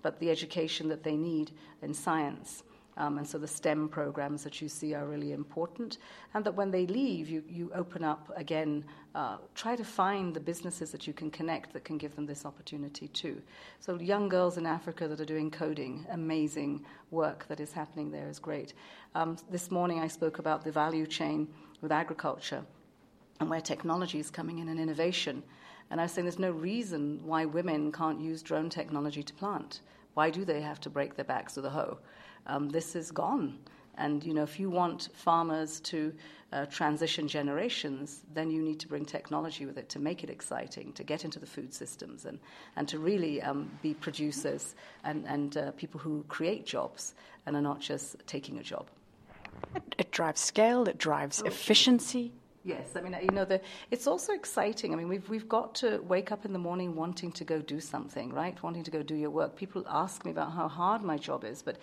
but 0.04 0.20
the 0.20 0.30
education 0.30 0.88
that 0.90 1.04
they 1.04 1.16
need 1.16 1.52
in 1.82 1.94
science. 1.94 2.64
Um, 2.98 3.18
and 3.18 3.28
so 3.28 3.38
the 3.38 3.48
STEM 3.48 3.90
programs 3.90 4.44
that 4.44 4.62
you 4.62 4.68
see 4.68 4.94
are 4.94 5.06
really 5.06 5.32
important. 5.32 5.98
And 6.34 6.44
that 6.46 6.54
when 6.54 6.72
they 6.72 6.86
leave, 6.86 7.30
you, 7.30 7.44
you 7.48 7.72
open 7.74 8.04
up 8.04 8.32
again, 8.36 8.84
uh, 9.16 9.38
try 9.56 9.76
to 9.76 9.84
find 9.84 10.34
the 10.34 10.40
businesses 10.40 10.92
that 10.92 11.08
you 11.08 11.14
can 11.14 11.32
connect 11.32 11.74
that 11.74 11.86
can 11.86 11.98
give 11.98 12.16
them 12.16 12.26
this 12.26 12.46
opportunity 12.46 13.08
too. 13.10 13.42
So, 13.80 13.96
young 14.00 14.28
girls 14.30 14.58
in 14.58 14.66
Africa 14.66 15.08
that 15.08 15.22
are 15.22 15.26
doing 15.26 15.50
coding, 15.50 16.06
amazing 16.12 16.86
work 17.12 17.46
that 17.48 17.60
is 17.60 17.72
happening 17.72 18.12
there 18.12 18.30
is 18.30 18.40
great. 18.40 18.74
Um, 19.16 19.38
this 19.50 19.72
morning 19.72 20.00
I 20.00 20.08
spoke 20.08 20.40
about 20.40 20.64
the 20.64 20.72
value 20.72 21.08
chain 21.08 21.48
with 21.82 21.92
agriculture 21.92 22.64
and 23.40 23.50
where 23.50 23.62
technology 23.62 24.20
is 24.20 24.30
coming 24.30 24.60
in 24.60 24.70
and 24.70 24.80
innovation. 24.80 25.44
And 25.90 26.00
I 26.00 26.04
was 26.04 26.14
saying 26.14 26.26
there's 26.26 26.40
no 26.40 26.52
reason 26.52 27.20
why 27.24 27.46
women 27.46 27.92
can't 27.92 28.22
use 28.22 28.42
drone 28.42 28.70
technology 28.70 29.24
to 29.24 29.34
plant. 29.34 29.82
Why 30.14 30.30
do 30.30 30.46
they 30.46 30.62
have 30.62 30.80
to 30.82 30.90
break 30.90 31.16
their 31.16 31.26
backs 31.26 31.56
with 31.56 31.66
a 31.66 31.70
hoe? 31.70 32.00
Um, 32.48 32.70
this 32.70 32.96
is 32.96 33.12
gone. 33.12 33.60
And 33.96 34.24
you 34.24 34.34
know, 34.34 34.44
if 34.44 34.60
you 34.60 34.70
want 34.70 35.10
farmers 35.14 35.80
to 35.82 36.14
uh, 36.54 36.66
transition 36.66 37.28
generations, 37.28 38.22
then 38.34 38.50
you 38.50 38.62
need 38.62 38.80
to 38.80 38.88
bring 38.88 39.06
technology 39.06 39.66
with 39.66 39.78
it 39.78 39.90
to 39.90 40.00
make 40.00 40.24
it 40.24 40.30
exciting, 40.30 40.92
to 40.94 41.04
get 41.04 41.24
into 41.24 41.40
the 41.40 41.46
food 41.46 41.74
systems, 41.74 42.26
and, 42.26 42.40
and 42.76 42.88
to 42.88 43.00
really 43.00 43.42
um, 43.42 43.72
be 43.82 43.94
producers 43.94 44.76
and, 45.04 45.26
and 45.28 45.58
uh, 45.58 45.72
people 45.72 46.00
who 46.00 46.26
create 46.28 46.66
jobs 46.66 47.14
and 47.46 47.56
are 47.56 47.62
not 47.62 47.80
just 47.80 48.16
taking 48.28 48.58
a 48.58 48.64
job. 48.64 48.88
It, 49.76 49.96
it 49.98 50.12
drives 50.12 50.42
scale, 50.42 50.88
it 50.88 50.98
drives 50.98 51.42
efficiency. 51.46 52.34
Yes, 52.64 52.90
I 52.96 53.02
mean, 53.02 53.18
you 53.24 53.32
know, 53.32 53.44
the, 53.44 53.60
it's 53.90 54.06
also 54.06 54.34
exciting. 54.34 54.94
I 54.94 54.96
mean, 54.96 55.08
we've, 55.08 55.28
we've 55.30 55.50
got 55.50 55.74
to 55.76 55.98
wake 56.08 56.32
up 56.32 56.46
in 56.46 56.54
the 56.54 56.60
morning 56.60 56.96
wanting 56.96 57.32
to 57.32 57.44
go 57.44 57.60
do 57.60 57.80
something, 57.80 58.32
right? 58.32 58.62
Wanting 58.62 58.84
to 58.84 58.92
go 58.92 59.02
do 59.02 59.16
your 59.16 59.32
work. 59.32 59.56
People 59.56 59.84
ask 59.90 60.24
me 60.26 60.32
about 60.32 60.52
how 60.52 60.68
hard 60.68 61.02
my 61.02 61.18
job 61.18 61.44
is, 61.44 61.64
but 61.64 61.78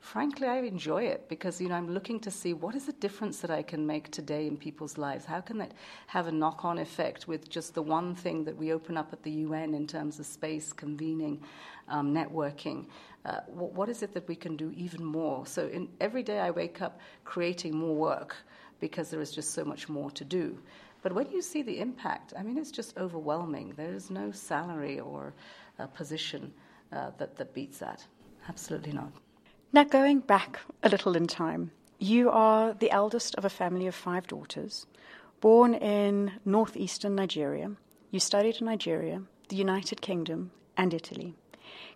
frankly, 0.00 0.48
I 0.48 0.58
enjoy 0.58 1.04
it 1.04 1.28
because, 1.28 1.60
you 1.60 1.68
know, 1.68 1.76
I'm 1.76 1.94
looking 1.94 2.18
to 2.18 2.32
see 2.32 2.52
what 2.52 2.74
is 2.74 2.86
the 2.86 2.94
difference 2.94 3.38
that 3.40 3.50
I 3.52 3.62
can 3.62 3.86
make 3.86 4.10
today 4.10 4.48
in 4.48 4.56
people's 4.56 4.98
lives? 4.98 5.24
How 5.24 5.40
can 5.40 5.56
that 5.58 5.70
have 6.08 6.26
a 6.26 6.32
knock 6.32 6.64
on 6.64 6.78
effect 6.78 7.28
with 7.28 7.48
just 7.48 7.74
the 7.74 7.82
one 7.82 8.16
thing 8.16 8.42
that 8.44 8.56
we 8.56 8.72
open 8.72 8.96
up 8.96 9.12
at 9.12 9.22
the 9.22 9.30
UN 9.30 9.72
in 9.72 9.86
terms 9.86 10.18
of 10.18 10.26
space, 10.26 10.72
convening, 10.72 11.40
um, 11.88 12.12
networking? 12.12 12.86
Uh, 13.24 13.38
what, 13.46 13.72
what 13.72 13.88
is 13.88 14.02
it 14.02 14.12
that 14.14 14.26
we 14.26 14.34
can 14.34 14.56
do 14.56 14.72
even 14.76 15.04
more? 15.04 15.46
So 15.46 15.68
in, 15.68 15.88
every 16.00 16.24
day 16.24 16.40
I 16.40 16.50
wake 16.50 16.82
up 16.82 16.98
creating 17.24 17.76
more 17.76 17.94
work 17.94 18.36
because 18.84 19.08
there 19.08 19.22
is 19.22 19.32
just 19.32 19.54
so 19.54 19.64
much 19.64 19.88
more 19.88 20.10
to 20.10 20.24
do. 20.26 20.58
But 21.02 21.14
when 21.14 21.30
you 21.30 21.40
see 21.40 21.62
the 21.62 21.80
impact, 21.80 22.34
I 22.38 22.42
mean, 22.42 22.58
it's 22.58 22.70
just 22.70 22.98
overwhelming. 22.98 23.72
There 23.78 23.94
is 23.94 24.10
no 24.10 24.30
salary 24.30 25.00
or 25.00 25.32
uh, 25.78 25.86
position 25.86 26.52
uh, 26.92 27.12
that, 27.16 27.34
that 27.36 27.54
beats 27.54 27.78
that. 27.78 28.04
Absolutely 28.46 28.92
not. 28.92 29.10
Now, 29.72 29.84
going 29.84 30.20
back 30.20 30.60
a 30.82 30.90
little 30.90 31.16
in 31.16 31.26
time, 31.26 31.70
you 31.98 32.28
are 32.28 32.74
the 32.74 32.90
eldest 32.90 33.34
of 33.36 33.46
a 33.46 33.56
family 33.60 33.86
of 33.86 33.94
five 33.94 34.26
daughters, 34.26 34.86
born 35.40 35.72
in 35.72 36.32
northeastern 36.44 37.14
Nigeria. 37.14 37.70
You 38.10 38.20
studied 38.20 38.56
in 38.60 38.66
Nigeria, 38.66 39.22
the 39.48 39.56
United 39.56 40.02
Kingdom, 40.02 40.50
and 40.76 40.92
Italy. 40.92 41.34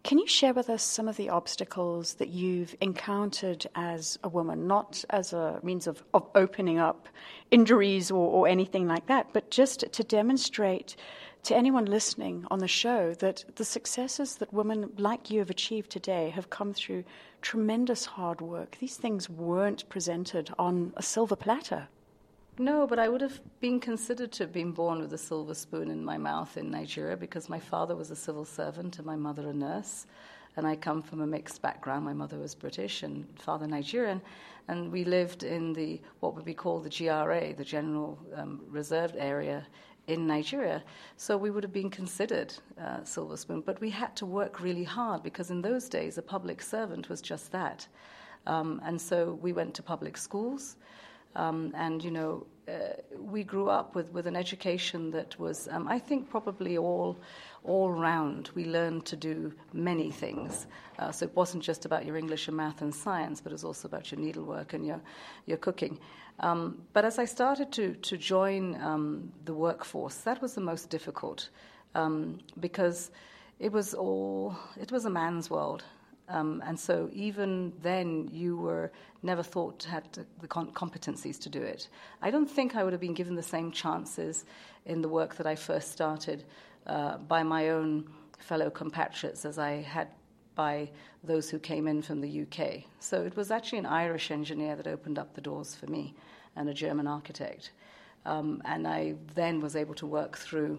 Can 0.05 0.19
you 0.19 0.27
share 0.27 0.55
with 0.55 0.71
us 0.71 0.83
some 0.83 1.09
of 1.09 1.17
the 1.17 1.29
obstacles 1.29 2.15
that 2.15 2.29
you've 2.29 2.75
encountered 2.81 3.67
as 3.75 4.19
a 4.23 4.29
woman, 4.29 4.67
not 4.67 5.05
as 5.11 5.33
a 5.33 5.61
means 5.63 5.87
of, 5.87 6.03
of 6.15 6.27
opening 6.35 6.79
up 6.79 7.09
injuries 7.51 8.11
or, 8.11 8.27
or 8.29 8.49
anything 8.49 8.87
like 8.87 9.07
that, 9.07 9.29
but 9.33 9.51
just 9.51 9.93
to 9.93 10.05
demonstrate 10.05 10.97
to 11.45 11.57
anyone 11.57 11.85
listening 11.85 12.47
on 12.51 12.59
the 12.59 12.69
show 12.69 13.15
that 13.15 13.45
the 13.57 13.65
successes 13.65 14.37
that 14.37 14.53
women 14.53 14.91
like 14.99 15.31
you 15.31 15.39
have 15.41 15.51
achieved 15.51 15.91
today 15.91 16.31
have 16.31 16.51
come 16.51 16.73
through 16.73 17.05
tremendous 17.43 18.05
hard 18.05 18.41
work. 18.41 18.77
These 18.81 18.97
things 18.97 19.29
weren't 19.29 19.89
presented 19.89 20.51
on 20.59 20.93
a 20.97 21.03
silver 21.03 21.37
platter. 21.37 21.89
No, 22.61 22.89
but 22.89 22.99
I 22.99 23.09
would 23.09 23.21
have 23.21 23.41
been 23.61 23.79
considered 23.79 24.33
to 24.33 24.43
have 24.43 24.53
been 24.53 24.73
born 24.73 24.99
with 24.99 25.13
a 25.13 25.19
silver 25.19 25.55
spoon 25.55 25.93
in 25.93 26.05
my 26.05 26.19
mouth 26.19 26.57
in 26.57 26.73
Nigeria 26.73 27.17
because 27.17 27.49
my 27.49 27.61
father 27.61 27.95
was 27.95 28.11
a 28.11 28.17
civil 28.17 28.45
servant 28.45 28.99
and 28.99 29.07
my 29.07 29.15
mother 29.15 29.49
a 29.49 29.53
nurse. 29.53 30.07
And 30.57 30.67
I 30.67 30.75
come 30.75 31.01
from 31.01 31.21
a 31.21 31.27
mixed 31.27 31.63
background. 31.63 32.05
My 32.05 32.13
mother 32.13 32.37
was 32.37 32.57
British 32.57 33.05
and 33.05 33.25
father 33.39 33.69
Nigerian. 33.69 34.21
And 34.67 34.91
we 34.91 35.05
lived 35.05 35.45
in 35.45 35.73
the 35.73 36.01
what 36.19 36.35
would 36.35 36.45
be 36.45 36.53
called 36.53 36.83
the 36.83 36.91
GRA, 36.91 37.55
the 37.55 37.65
General 37.65 38.19
um, 38.35 38.61
Reserved 38.69 39.15
Area 39.17 39.65
in 40.09 40.27
Nigeria. 40.27 40.83
So 41.17 41.37
we 41.37 41.53
would 41.53 41.63
have 41.63 41.73
been 41.73 41.91
considered 41.91 42.53
uh, 42.83 43.05
silver 43.05 43.37
spoon. 43.37 43.61
But 43.61 43.81
we 43.81 43.91
had 43.91 44.17
to 44.17 44.27
work 44.27 44.61
really 44.61 44.83
hard 44.83 45.23
because 45.23 45.53
in 45.53 45.63
those 45.63 45.89
days 45.89 46.19
a 46.19 46.23
public 46.23 46.61
servant 46.61 47.09
was 47.09 47.23
just 47.23 47.53
that. 47.53 47.87
Um, 48.49 48.81
and 48.85 49.01
so 49.01 49.39
we 49.41 49.53
went 49.53 49.75
to 49.75 49.83
public 49.85 50.17
schools. 50.17 50.75
Um, 51.39 51.73
and, 51.77 52.03
you 52.03 52.11
know, 52.11 52.47
uh, 52.69 53.01
we 53.17 53.45
grew 53.45 53.71
up 53.71 53.95
with, 53.95 54.13
with 54.13 54.27
an 54.27 54.37
education 54.37 55.13
that 55.13 55.39
was, 55.39 55.69
um, 55.71 55.87
I 55.89 55.99
think, 55.99 56.29
probably 56.29 56.77
all, 56.77 57.17
all 57.65 57.93
round. 57.93 58.51
We 58.55 58.65
learned 58.65 59.07
to 59.07 59.17
do 59.17 59.53
many 59.73 60.11
things. 60.11 60.67
Uh, 60.99 61.13
so 61.13 61.27
it 61.27 61.37
wasn't 61.37 61.63
just 61.63 61.87
about 61.87 62.05
your 62.05 62.17
English 62.17 62.49
and 62.49 62.57
math 62.57 62.83
and 62.83 62.93
science, 62.95 63.41
but 63.41 63.53
it 63.53 63.55
was 63.55 63.65
also 63.65 63.87
about 63.87 64.11
your 64.11 64.21
needlework 64.21 64.75
and 64.75 64.85
your, 64.85 65.01
your 65.47 65.59
cooking. 65.59 65.99
Um, 66.41 66.83
but 66.93 67.05
as 67.05 67.19
I 67.19 67.25
started 67.25 67.73
to, 67.73 67.95
to 67.95 68.17
join 68.17 68.75
um, 68.83 69.33
the 69.45 69.55
workforce, 69.55 70.17
that 70.17 70.43
was 70.43 70.55
the 70.55 70.61
most 70.61 70.91
difficult 70.91 71.49
um, 71.95 72.39
because 72.59 73.11
it 73.61 73.73
was 73.73 73.95
all, 73.95 74.57
it 74.81 74.91
was 74.91 75.05
a 75.05 75.11
man's 75.11 75.49
world. 75.51 75.85
Um, 76.29 76.63
and 76.67 76.79
so 76.79 77.09
even 77.13 77.73
then, 77.83 78.29
you 78.33 78.57
were 78.57 78.93
never 79.23 79.43
thought 79.43 79.79
to 79.81 79.89
have 79.89 80.05
the 80.13 80.49
competencies 80.49 81.41
to 81.41 81.49
do 81.49 81.63
it. 81.63 81.89
I 82.21 82.31
don't 82.31 82.51
think 82.51 82.77
I 82.77 82.85
would 82.85 82.93
have 82.93 83.01
been 83.01 83.15
given 83.15 83.35
the 83.35 83.43
same 83.43 83.73
chances 83.73 84.45
in 84.85 85.01
the 85.01 85.09
work 85.09 85.37
that 85.37 85.47
I 85.47 85.55
first 85.55 85.91
started 85.91 86.45
uh, 86.87 87.19
by 87.19 87.43
my 87.43 87.71
own 87.71 88.09
fellow 88.39 88.71
compatriots 88.71 89.45
as 89.45 89.59
I 89.59 89.83
had 89.83 90.09
by 90.55 90.91
those 91.23 91.49
who 91.49 91.59
came 91.59 91.87
in 91.87 92.03
from 92.03 92.21
the 92.21 92.43
UK. 92.43 92.83
So 92.99 93.23
it 93.23 93.37
was 93.37 93.51
actually 93.51 93.79
an 93.79 93.87
Irish 93.87 94.31
engineer 94.31 94.75
that 94.77 94.87
opened 94.87 95.19
up 95.19 95.35
the 95.35 95.41
doors 95.41 95.75
for 95.75 95.87
me 95.87 96.15
and 96.57 96.69
a 96.69 96.75
German 96.75 97.07
architect. 97.07 97.71
Um, 98.27 98.61
and 98.65 98.87
I 98.87 99.15
then 99.35 99.61
was 99.61 99.77
able 99.77 99.95
to 99.95 100.07
work 100.07 100.37
through 100.37 100.79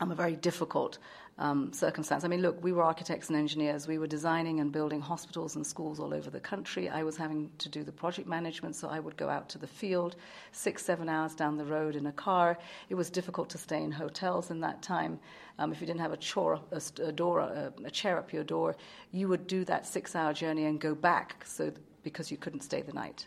um, 0.00 0.12
a 0.12 0.14
very 0.14 0.36
difficult 0.36 0.98
um, 1.38 1.72
circumstance. 1.72 2.24
I 2.24 2.28
mean, 2.28 2.40
look, 2.40 2.62
we 2.62 2.72
were 2.72 2.82
architects 2.82 3.28
and 3.28 3.36
engineers. 3.36 3.86
We 3.86 3.98
were 3.98 4.06
designing 4.06 4.60
and 4.60 4.72
building 4.72 5.00
hospitals 5.00 5.56
and 5.56 5.66
schools 5.66 6.00
all 6.00 6.14
over 6.14 6.30
the 6.30 6.40
country. 6.40 6.88
I 6.88 7.02
was 7.02 7.16
having 7.16 7.50
to 7.58 7.68
do 7.68 7.84
the 7.84 7.92
project 7.92 8.26
management, 8.26 8.74
so 8.74 8.88
I 8.88 9.00
would 9.00 9.16
go 9.16 9.28
out 9.28 9.48
to 9.50 9.58
the 9.58 9.66
field, 9.66 10.16
six, 10.52 10.84
seven 10.84 11.08
hours 11.08 11.34
down 11.34 11.58
the 11.58 11.64
road 11.64 11.94
in 11.94 12.06
a 12.06 12.12
car. 12.12 12.58
It 12.88 12.94
was 12.94 13.10
difficult 13.10 13.50
to 13.50 13.58
stay 13.58 13.82
in 13.82 13.92
hotels 13.92 14.50
in 14.50 14.60
that 14.60 14.80
time. 14.80 15.18
Um, 15.58 15.72
if 15.72 15.80
you 15.80 15.86
didn't 15.86 16.00
have 16.00 16.12
a, 16.12 16.16
chore, 16.16 16.60
a, 16.72 16.80
a 17.02 17.12
door, 17.12 17.40
a, 17.40 17.72
a, 17.84 17.90
chair 17.90 18.18
up 18.18 18.32
your 18.32 18.44
door, 18.44 18.76
you 19.12 19.28
would 19.28 19.46
do 19.46 19.64
that 19.64 19.86
six-hour 19.86 20.34
journey 20.34 20.64
and 20.64 20.80
go 20.80 20.94
back, 20.94 21.44
so 21.46 21.72
because 22.02 22.30
you 22.30 22.36
couldn't 22.36 22.60
stay 22.60 22.82
the 22.82 22.92
night 22.92 23.26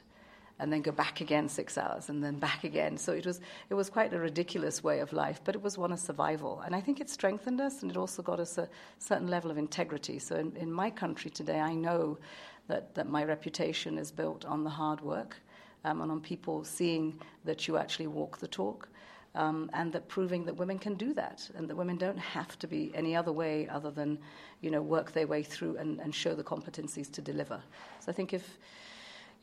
and 0.59 0.71
then 0.71 0.81
go 0.81 0.91
back 0.91 1.21
again 1.21 1.47
six 1.47 1.77
hours 1.77 2.09
and 2.09 2.23
then 2.23 2.37
back 2.37 2.63
again. 2.63 2.97
So 2.97 3.13
it 3.13 3.25
was, 3.25 3.39
it 3.69 3.73
was 3.73 3.89
quite 3.89 4.13
a 4.13 4.19
ridiculous 4.19 4.83
way 4.83 4.99
of 4.99 5.13
life, 5.13 5.39
but 5.43 5.55
it 5.55 5.61
was 5.61 5.77
one 5.77 5.91
of 5.91 5.99
survival. 5.99 6.61
And 6.65 6.75
I 6.75 6.81
think 6.81 6.99
it 6.99 7.09
strengthened 7.09 7.61
us 7.61 7.81
and 7.81 7.89
it 7.89 7.97
also 7.97 8.21
got 8.21 8.39
us 8.39 8.57
a 8.57 8.67
certain 8.99 9.27
level 9.27 9.51
of 9.51 9.57
integrity. 9.57 10.19
So 10.19 10.35
in, 10.35 10.55
in 10.57 10.71
my 10.71 10.89
country 10.89 11.31
today, 11.31 11.59
I 11.59 11.73
know 11.73 12.17
that, 12.67 12.93
that 12.95 13.07
my 13.07 13.23
reputation 13.23 13.97
is 13.97 14.11
built 14.11 14.43
on 14.45 14.63
the 14.63 14.69
hard 14.69 14.99
work 15.01 15.37
um, 15.85 16.01
and 16.01 16.11
on 16.11 16.19
people 16.19 16.65
seeing 16.65 17.19
that 17.45 17.67
you 17.67 17.77
actually 17.77 18.07
walk 18.07 18.37
the 18.39 18.47
talk. 18.47 18.89
Um, 19.35 19.69
and 19.73 19.93
that 19.93 20.07
proving 20.07 20.43
that 20.45 20.57
women 20.57 20.79
can 20.79 20.95
do 20.95 21.13
that 21.13 21.47
and 21.55 21.69
that 21.69 21.75
women 21.75 21.97
don't 21.97 22.17
have 22.17 22.57
to 22.59 22.67
be 22.67 22.91
any 22.95 23.15
other 23.15 23.31
way 23.31 23.67
other 23.69 23.91
than 23.91 24.17
you 24.61 24.71
know 24.71 24.81
work 24.81 25.11
their 25.11 25.27
way 25.27 25.43
through 25.43 25.77
and, 25.77 25.99
and 25.99 26.15
show 26.15 26.33
the 26.33 26.43
competencies 26.43 27.11
to 27.11 27.21
deliver 27.21 27.61
so 27.99 28.11
i 28.11 28.11
think 28.11 28.33
if 28.33 28.57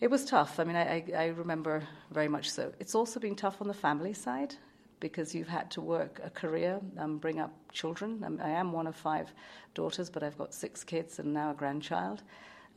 it 0.00 0.10
was 0.10 0.24
tough. 0.24 0.60
I 0.60 0.64
mean, 0.64 0.76
I, 0.76 1.04
I, 1.16 1.26
remember 1.28 1.82
very 2.10 2.28
much 2.28 2.50
so. 2.50 2.72
It's 2.78 2.94
also 2.94 3.18
been 3.18 3.34
tough 3.34 3.60
on 3.60 3.68
the 3.68 3.74
family 3.74 4.12
side 4.12 4.54
because 5.00 5.34
you've 5.34 5.48
had 5.48 5.70
to 5.70 5.80
work 5.80 6.20
a 6.22 6.30
career, 6.30 6.80
um, 6.98 7.18
bring 7.18 7.40
up 7.40 7.52
children. 7.72 8.22
Um, 8.24 8.40
I 8.42 8.50
am 8.50 8.72
one 8.72 8.86
of 8.86 8.94
five 8.94 9.32
daughters, 9.74 10.10
but 10.10 10.22
I've 10.22 10.36
got 10.36 10.54
six 10.54 10.84
kids 10.84 11.18
and 11.18 11.32
now 11.32 11.50
a 11.50 11.54
grandchild. 11.54 12.22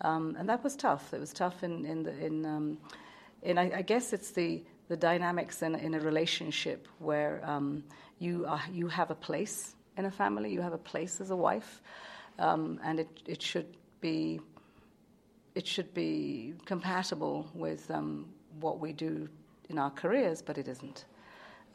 Um, 0.01 0.35
and 0.39 0.47
that 0.47 0.63
was 0.63 0.75
tough. 0.75 1.13
It 1.13 1.19
was 1.19 1.33
tough 1.33 1.63
in, 1.63 1.85
in, 1.85 2.03
the, 2.03 2.25
in, 2.25 2.45
um, 2.45 2.77
in 3.41 3.57
I, 3.57 3.79
I, 3.79 3.81
guess 3.81 4.13
it's 4.13 4.31
the, 4.31 4.63
the 4.87 4.95
dynamics 4.95 5.61
in, 5.61 5.75
in 5.75 5.93
a 5.93 5.99
relationship 5.99 6.87
where 6.99 7.41
um, 7.43 7.83
you, 8.19 8.45
are, 8.47 8.61
you 8.71 8.87
have 8.87 9.11
a 9.11 9.15
place 9.15 9.75
in 9.97 10.05
a 10.05 10.11
family, 10.11 10.51
you 10.51 10.61
have 10.61 10.73
a 10.73 10.77
place 10.77 11.19
as 11.19 11.31
a 11.31 11.35
wife, 11.35 11.81
um, 12.37 12.79
and 12.83 13.01
it, 13.01 13.09
it 13.25 13.41
should 13.41 13.75
be 13.99 14.39
it 15.55 15.65
should 15.67 15.93
be 15.93 16.53
compatible 16.65 17.49
with 17.53 17.89
um, 17.91 18.27
what 18.59 18.79
we 18.79 18.93
do 18.93 19.27
in 19.69 19.77
our 19.77 19.91
careers, 19.91 20.41
but 20.41 20.57
it 20.57 20.67
isn't. 20.67 21.05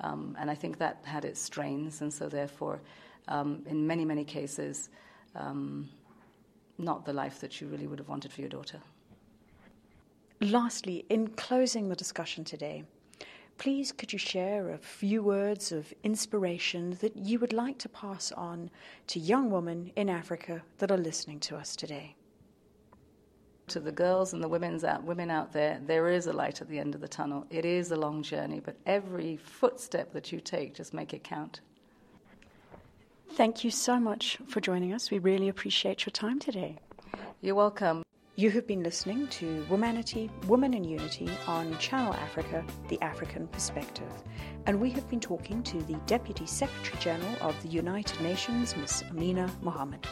Um, 0.01 0.37
and 0.39 0.51
I 0.51 0.55
think 0.55 0.79
that 0.79 0.99
had 1.05 1.25
its 1.25 1.41
strains, 1.41 2.01
and 2.01 2.13
so 2.13 2.29
therefore, 2.29 2.81
um, 3.29 3.63
in 3.67 3.87
many, 3.87 4.05
many 4.05 4.25
cases, 4.25 4.91
um, 5.35 5.89
not 6.79 7.05
the 7.05 7.13
life 7.13 7.41
that 7.41 7.61
you 7.61 7.69
really 7.69 7.87
would 7.87 7.99
have 7.99 8.09
wanted 8.09 8.33
for 8.33 8.41
your 8.41 8.51
daughter. 8.51 8.81
Lastly, 10.41 11.05
in 11.09 11.29
closing 11.29 11.89
the 11.89 11.97
discussion 11.97 12.45
today, 12.45 12.85
please 13.57 13.93
could 13.93 14.13
you 14.13 14.19
share 14.19 14.71
a 14.71 14.79
few 14.79 15.23
words 15.23 15.71
of 15.71 15.95
inspiration 16.03 16.99
that 17.01 17.17
you 17.17 17.39
would 17.39 17.53
like 17.53 17.79
to 17.79 17.89
pass 17.89 18.33
on 18.33 18.71
to 19.07 19.21
young 19.21 19.51
women 19.51 19.93
in 19.97 20.09
Africa 20.09 20.63
that 20.79 20.91
are 20.91 20.99
listening 20.99 21.39
to 21.41 21.57
us 21.57 21.77
today? 21.77 22.17
To 23.69 23.81
the 23.81 23.93
girls 23.93 24.33
and 24.33 24.43
the 24.43 24.49
women's 24.49 24.85
out, 24.85 25.05
women 25.05 25.31
out 25.31 25.53
there, 25.53 25.81
there 25.87 26.09
is 26.09 26.27
a 26.27 26.33
light 26.33 26.61
at 26.61 26.69
the 26.69 26.79
end 26.79 26.95
of 26.95 27.01
the 27.01 27.09
tunnel. 27.09 27.47
It 27.51 27.65
is 27.65 27.91
a 27.91 27.97
long 27.97 28.23
journey, 28.23 28.61
but 28.61 28.77
every 28.87 29.37
footstep 29.37 30.13
that 30.13 30.33
you 30.33 30.41
take, 30.41 30.75
just 30.75 30.93
make 30.93 31.15
it 31.15 31.25
count. 31.25 31.61
Thank 33.33 33.65
you 33.65 33.71
so 33.71 33.99
much 33.99 34.39
for 34.47 34.61
joining 34.61 34.93
us. 34.93 35.11
We 35.11 35.19
really 35.19 35.49
appreciate 35.49 36.07
your 36.07 36.13
time 36.13 36.39
today. 36.39 36.77
You're 37.41 37.55
welcome. 37.55 38.03
You 38.37 38.51
have 38.51 38.67
been 38.67 38.83
listening 38.83 39.29
to 39.29 39.65
Womanity, 39.71 40.29
Woman 40.47 40.75
in 40.75 40.83
Unity 40.83 41.31
on 41.47 41.79
Channel 41.79 42.15
Africa, 42.15 42.65
The 42.89 43.01
African 43.01 43.47
Perspective. 43.49 44.11
And 44.67 44.81
we 44.81 44.91
have 44.91 45.09
been 45.09 45.21
talking 45.21 45.63
to 45.63 45.81
the 45.85 45.95
Deputy 46.07 46.45
Secretary 46.45 46.99
General 47.01 47.37
of 47.41 47.61
the 47.63 47.69
United 47.69 48.21
Nations, 48.21 48.77
Ms. 48.77 49.05
Amina 49.11 49.49
Mohammed. 49.63 50.07